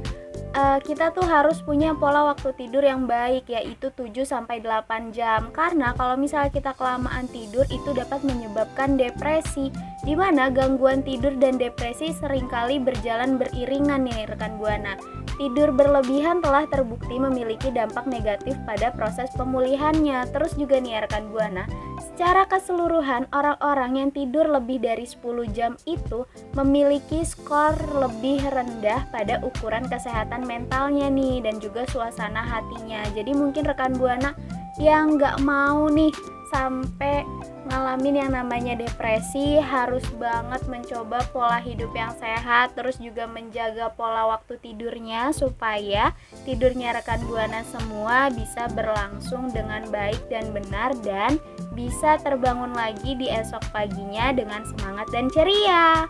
uh, 0.56 0.80
kita 0.84 1.12
tuh 1.16 1.26
harus 1.26 1.60
punya 1.64 1.96
pola 1.96 2.32
waktu 2.34 2.52
tidur 2.56 2.84
yang 2.84 3.08
baik 3.08 3.48
yaitu 3.48 3.92
7 3.92 4.24
sampai 4.24 4.60
8 4.64 5.16
jam. 5.16 5.52
Karena 5.52 5.96
kalau 5.96 6.16
misalnya 6.20 6.52
kita 6.52 6.72
kelamaan 6.76 7.28
tidur 7.32 7.64
itu 7.72 7.90
dapat 7.96 8.24
menyebabkan 8.24 8.96
depresi 9.00 9.72
di 10.02 10.18
mana 10.18 10.50
gangguan 10.50 11.06
tidur 11.06 11.34
dan 11.38 11.62
depresi 11.62 12.12
sering 12.18 12.50
kali 12.50 12.82
berjalan 12.82 13.38
beriringan 13.38 14.08
nih 14.08 14.28
rekan 14.28 14.58
Buana. 14.58 14.98
Tidur 15.40 15.74
berlebihan 15.74 16.38
telah 16.44 16.70
terbukti 16.70 17.18
memiliki 17.18 17.74
dampak 17.74 18.06
negatif 18.06 18.54
pada 18.70 18.94
proses 18.94 19.32
pemulihannya. 19.34 20.30
Terus 20.30 20.54
juga 20.54 20.78
nih 20.78 21.02
rekan 21.08 21.34
Buana, 21.34 21.66
secara 21.98 22.46
keseluruhan 22.46 23.26
orang-orang 23.34 24.06
yang 24.06 24.10
tidur 24.14 24.46
lebih 24.46 24.82
dari 24.84 25.06
10 25.10 25.50
jam 25.50 25.74
itu 25.90 26.30
memiliki 26.54 27.26
skor 27.26 27.74
lebih 27.98 28.46
rendah 28.54 29.10
pada 29.10 29.42
ukuran 29.42 29.90
kesehatan 29.90 30.21
mentalnya 30.30 31.10
nih 31.10 31.42
dan 31.42 31.58
juga 31.58 31.88
suasana 31.90 32.46
hatinya. 32.46 33.02
Jadi 33.16 33.32
mungkin 33.34 33.66
rekan 33.66 33.98
Buana 33.98 34.38
yang 34.78 35.18
nggak 35.18 35.42
mau 35.42 35.90
nih 35.90 36.14
sampai 36.52 37.24
ngalamin 37.72 38.28
yang 38.28 38.32
namanya 38.36 38.76
depresi 38.76 39.56
harus 39.64 40.04
banget 40.20 40.60
mencoba 40.68 41.24
pola 41.32 41.64
hidup 41.64 41.88
yang 41.96 42.12
sehat 42.20 42.76
terus 42.76 43.00
juga 43.00 43.24
menjaga 43.24 43.88
pola 43.96 44.28
waktu 44.36 44.60
tidurnya 44.60 45.32
supaya 45.32 46.12
tidurnya 46.44 46.92
rekan 47.00 47.24
buana 47.30 47.64
semua 47.64 48.28
bisa 48.34 48.68
berlangsung 48.76 49.56
dengan 49.56 49.88
baik 49.88 50.20
dan 50.28 50.52
benar 50.52 50.92
dan 51.06 51.40
bisa 51.72 52.20
terbangun 52.20 52.76
lagi 52.76 53.16
di 53.16 53.32
esok 53.32 53.64
paginya 53.72 54.36
dengan 54.36 54.68
semangat 54.68 55.08
dan 55.16 55.32
ceria. 55.32 56.10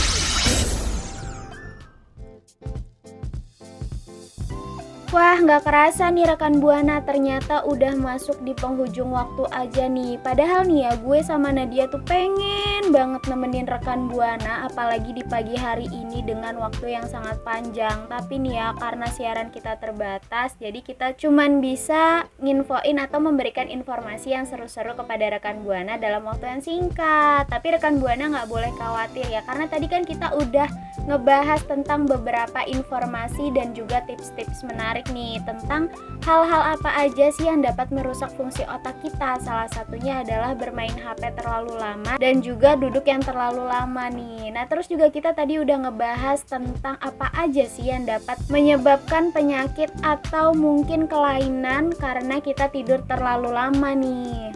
Wah, 5.11 5.35
nggak 5.35 5.67
kerasa 5.67 6.07
nih 6.07 6.23
rekan 6.23 6.63
Buana, 6.63 7.03
ternyata 7.03 7.67
udah 7.67 7.99
masuk 7.99 8.39
di 8.47 8.55
penghujung 8.55 9.11
waktu 9.11 9.43
aja 9.51 9.91
nih. 9.91 10.15
Padahal 10.23 10.63
nih 10.63 10.87
ya, 10.87 10.95
gue 11.03 11.19
sama 11.19 11.51
Nadia 11.51 11.91
tuh 11.91 11.99
pengen 12.07 12.95
banget 12.95 13.19
nemenin 13.27 13.67
rekan 13.67 14.07
Buana, 14.07 14.71
apalagi 14.71 15.11
di 15.11 15.19
pagi 15.27 15.59
hari 15.59 15.91
ini 15.91 16.23
dengan 16.23 16.55
waktu 16.63 16.95
yang 16.95 17.03
sangat 17.11 17.43
panjang. 17.43 18.07
Tapi 18.07 18.39
nih 18.39 18.55
ya, 18.55 18.67
karena 18.79 19.11
siaran 19.11 19.51
kita 19.51 19.83
terbatas, 19.83 20.55
jadi 20.55 20.79
kita 20.79 21.19
cuman 21.19 21.59
bisa 21.59 22.31
nginfoin 22.39 22.95
atau 22.95 23.19
memberikan 23.19 23.67
informasi 23.67 24.31
yang 24.31 24.47
seru-seru 24.47 24.95
kepada 24.95 25.27
rekan 25.27 25.59
Buana 25.67 25.99
dalam 25.99 26.23
waktu 26.23 26.55
yang 26.55 26.63
singkat. 26.63 27.51
Tapi 27.51 27.67
rekan 27.75 27.99
Buana 27.99 28.31
nggak 28.31 28.47
boleh 28.47 28.71
khawatir 28.79 29.27
ya, 29.27 29.43
karena 29.43 29.67
tadi 29.67 29.91
kan 29.91 30.07
kita 30.07 30.31
udah 30.39 30.71
ngebahas 31.03 31.59
tentang 31.67 32.07
beberapa 32.07 32.63
informasi 32.63 33.51
dan 33.51 33.75
juga 33.75 33.99
tips-tips 34.07 34.63
menarik 34.63 35.00
menarik 35.01 35.17
nih 35.17 35.41
tentang 35.41 35.89
hal-hal 36.21 36.77
apa 36.77 36.89
aja 37.01 37.33
sih 37.33 37.49
yang 37.49 37.65
dapat 37.65 37.89
merusak 37.89 38.29
fungsi 38.37 38.61
otak 38.69 38.93
kita. 39.01 39.41
Salah 39.41 39.69
satunya 39.73 40.21
adalah 40.21 40.53
bermain 40.53 40.93
HP 40.93 41.33
terlalu 41.33 41.73
lama 41.77 42.21
dan 42.21 42.45
juga 42.45 42.77
duduk 42.77 43.05
yang 43.09 43.21
terlalu 43.25 43.65
lama 43.65 44.05
nih. 44.13 44.53
Nah, 44.53 44.69
terus 44.69 44.85
juga 44.85 45.09
kita 45.09 45.33
tadi 45.33 45.57
udah 45.57 45.89
ngebahas 45.89 46.45
tentang 46.45 47.01
apa 47.01 47.33
aja 47.33 47.65
sih 47.65 47.89
yang 47.89 48.05
dapat 48.05 48.37
menyebabkan 48.53 49.33
penyakit 49.33 49.89
atau 50.05 50.53
mungkin 50.53 51.09
kelainan 51.09 51.89
karena 51.97 52.37
kita 52.37 52.69
tidur 52.69 53.01
terlalu 53.09 53.49
lama 53.49 53.89
nih. 53.97 54.53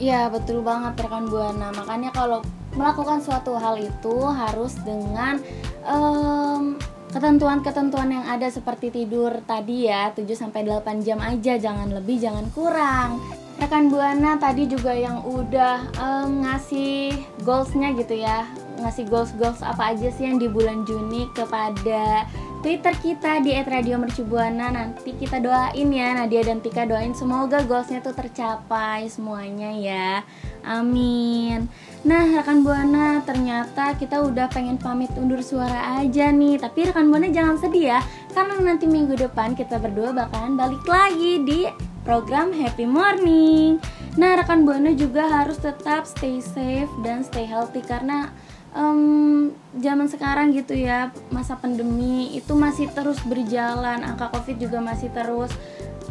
Iya, 0.00 0.32
betul 0.32 0.64
banget 0.64 0.98
rekan 1.04 1.28
Buana. 1.28 1.68
Makanya 1.76 2.10
kalau 2.16 2.40
melakukan 2.72 3.20
suatu 3.20 3.60
hal 3.60 3.76
itu 3.76 4.16
harus 4.24 4.72
dengan 4.80 5.36
um, 5.84 6.80
ketentuan-ketentuan 7.12 8.08
yang 8.08 8.24
ada 8.24 8.48
seperti 8.48 8.88
tidur 8.88 9.44
tadi 9.44 9.84
ya 9.86 10.10
7 10.16 10.24
sampai 10.32 10.64
8 10.64 11.04
jam 11.04 11.20
aja 11.20 11.60
jangan 11.60 11.92
lebih 11.92 12.16
jangan 12.18 12.48
kurang. 12.56 13.20
Rekan 13.60 13.92
buana 13.92 14.40
tadi 14.40 14.64
juga 14.66 14.96
yang 14.96 15.22
udah 15.22 15.92
um, 16.00 16.42
ngasih 16.42 17.14
goalsnya 17.44 17.92
gitu 17.94 18.16
ya. 18.16 18.48
Ngasih 18.80 19.06
goals-goals 19.06 19.60
apa 19.60 19.92
aja 19.92 20.08
sih 20.08 20.24
yang 20.24 20.40
di 20.40 20.48
bulan 20.48 20.88
Juni 20.88 21.28
kepada 21.36 22.26
Twitter 22.64 22.96
kita 23.04 23.44
di 23.44 23.54
@radiomercubuana. 23.60 24.72
Nanti 24.72 25.14
kita 25.14 25.38
doain 25.38 25.88
ya 25.92 26.16
Nadia 26.16 26.42
dan 26.42 26.64
Tika 26.64 26.88
doain. 26.88 27.12
Semoga 27.12 27.62
goalsnya 27.62 28.00
tuh 28.00 28.16
tercapai 28.16 29.06
semuanya 29.12 29.70
ya. 29.76 30.24
Amin 30.64 31.68
nah 32.02 32.26
rekan 32.26 32.66
buana 32.66 33.22
ternyata 33.22 33.94
kita 33.94 34.26
udah 34.26 34.50
pengen 34.50 34.74
pamit 34.74 35.10
undur 35.14 35.38
suara 35.38 36.02
aja 36.02 36.34
nih. 36.34 36.58
Tapi 36.58 36.90
rekan 36.90 37.08
buana 37.08 37.30
jangan 37.30 37.56
sedih 37.62 37.94
ya 37.96 38.00
karena 38.34 38.58
nanti 38.58 38.90
minggu 38.90 39.14
depan 39.14 39.54
kita 39.54 39.78
berdua 39.78 40.10
bakalan 40.10 40.58
balik 40.58 40.82
lagi 40.88 41.42
di 41.46 41.60
program 42.02 42.50
Happy 42.50 42.84
Morning. 42.84 43.78
Nah 44.18 44.36
rekan 44.36 44.66
buana 44.66 44.90
juga 44.92 45.30
harus 45.30 45.56
tetap 45.62 46.04
stay 46.04 46.42
safe 46.42 46.90
dan 47.06 47.22
stay 47.22 47.46
healthy 47.46 47.80
karena 47.80 48.28
um, 48.76 49.52
zaman 49.78 50.08
sekarang 50.08 50.52
gitu 50.52 50.76
ya 50.76 51.12
masa 51.32 51.56
pandemi 51.56 52.32
itu 52.36 52.52
masih 52.52 52.88
terus 52.92 53.20
berjalan 53.24 54.04
angka 54.04 54.32
covid 54.32 54.56
juga 54.60 54.80
masih 54.80 55.08
terus 55.12 55.52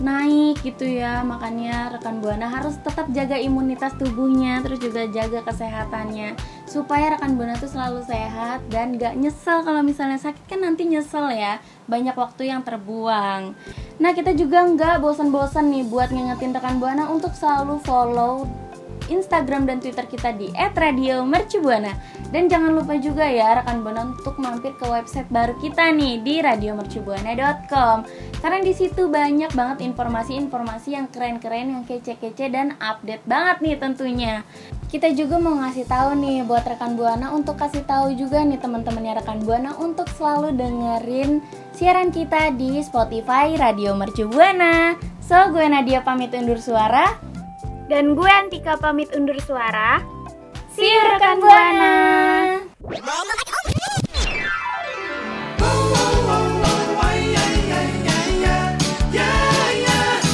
naik 0.02 0.60
gitu 0.66 0.84
ya. 0.84 1.22
Makanya 1.22 1.96
rekan 1.96 2.20
buana 2.20 2.50
harus 2.50 2.76
tetap 2.82 3.08
jaga 3.14 3.38
imunitas 3.38 3.94
tubuhnya 3.96 4.60
terus 4.66 4.82
juga 4.82 5.08
jaga 5.08 5.46
kesehatannya. 5.46 6.36
Supaya 6.66 7.16
rekan 7.16 7.38
buana 7.38 7.56
tuh 7.56 7.70
selalu 7.70 8.04
sehat 8.04 8.66
dan 8.68 8.98
gak 8.98 9.16
nyesel 9.16 9.62
kalau 9.62 9.86
misalnya 9.86 10.18
sakit 10.18 10.44
kan 10.50 10.66
nanti 10.66 10.90
nyesel 10.90 11.30
ya. 11.32 11.62
Banyak 11.86 12.18
waktu 12.18 12.50
yang 12.50 12.66
terbuang. 12.66 13.54
Nah 14.02 14.12
kita 14.18 14.34
juga 14.34 14.66
nggak 14.66 15.00
bosan-bosan 15.00 15.70
nih 15.70 15.86
buat 15.86 16.10
ngingetin 16.10 16.58
rekan 16.58 16.82
buana 16.82 17.06
untuk 17.08 17.38
selalu 17.38 17.78
follow 17.86 18.50
Instagram 19.10 19.66
dan 19.66 19.82
Twitter 19.82 20.06
kita 20.06 20.36
di 20.36 20.52
@radiomercubuana. 20.54 21.94
Dan 22.30 22.52
jangan 22.52 22.78
lupa 22.78 22.96
juga 23.00 23.26
ya 23.26 23.58
rekan 23.58 23.82
Buana 23.82 24.14
untuk 24.14 24.38
mampir 24.38 24.78
ke 24.78 24.86
website 24.86 25.28
baru 25.34 25.58
kita 25.58 25.90
nih 25.96 26.22
di 26.22 26.40
radiomercubuana.com. 26.44 27.98
Karena 28.42 28.60
di 28.62 28.74
situ 28.74 29.10
banyak 29.10 29.52
banget 29.54 29.86
informasi-informasi 29.86 30.90
yang 30.94 31.08
keren-keren, 31.10 31.74
yang 31.74 31.84
kece-kece 31.86 32.52
dan 32.52 32.78
update 32.78 33.26
banget 33.26 33.58
nih 33.64 33.76
tentunya. 33.78 34.34
Kita 34.92 35.08
juga 35.16 35.40
mau 35.40 35.56
ngasih 35.56 35.88
tahu 35.88 36.20
nih 36.20 36.44
buat 36.44 36.68
rekan 36.68 37.00
Buana 37.00 37.32
untuk 37.32 37.56
kasih 37.56 37.88
tahu 37.88 38.12
juga 38.14 38.44
nih 38.44 38.60
teman-temannya 38.60 39.24
rekan 39.24 39.40
Buana 39.48 39.72
untuk 39.80 40.12
selalu 40.12 40.52
dengerin 40.60 41.40
siaran 41.72 42.12
kita 42.12 42.52
di 42.60 42.84
Spotify 42.84 43.56
Radio 43.56 43.96
Mercu 43.96 44.28
Buana. 44.28 45.00
So, 45.24 45.48
gue 45.56 45.64
Nadia 45.64 46.04
pamit 46.04 46.36
undur 46.36 46.60
suara. 46.60 47.31
Dan 47.92 48.16
gue 48.16 48.32
Antika 48.32 48.80
pamit 48.80 49.12
undur 49.12 49.36
suara. 49.44 50.00
See 50.72 50.88
you 50.88 51.04
rekan 51.12 51.44
Buana. 51.44 51.92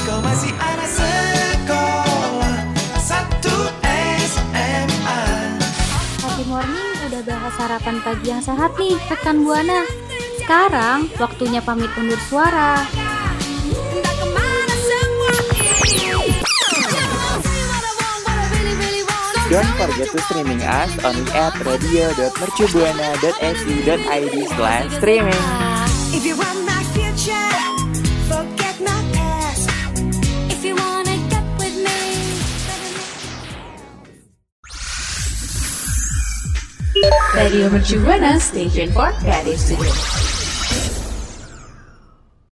Kau 0.05 0.21
masih 0.21 0.53
anak 0.53 0.85
sekolah 0.85 2.57
satu 3.01 3.73
SMA. 4.21 5.21
Happy 6.21 6.45
morning 6.45 6.93
udah 7.09 7.21
bahas 7.25 7.53
sarapan 7.57 7.97
pagi 8.05 8.37
yang 8.37 8.45
sehat 8.45 8.77
nih 8.77 9.01
rekan 9.09 9.41
Buana. 9.41 9.81
Sekarang 10.45 11.09
waktunya 11.17 11.65
pamit 11.65 11.89
undur 11.97 12.21
suara. 12.29 12.85
Don't 19.49 19.65
forget 19.79 20.09
to 20.11 20.19
streaming 20.27 20.59
us 20.61 20.91
on 21.05 21.15
at 21.31 21.55
radio.mercubuana.se.id 21.63 24.45
slash 24.47 24.93
streaming. 24.97 25.33
If 26.11 26.25
you 26.25 26.35
want 26.35 26.65
my 26.67 26.83
future, 26.91 27.47
forget 28.27 28.75
my 28.83 28.99
past. 29.15 29.69
If 30.51 30.65
you 30.65 30.75
wanna 30.75 31.15
get 31.31 31.45
with 31.63 31.77
me, 31.79 31.95
Radio 37.33 37.69
Mercu 37.69 38.03
Buana 38.03 38.41
Station 38.41 38.91
for 38.91 39.13
Creative 39.23 39.57
Studio. 39.57 40.16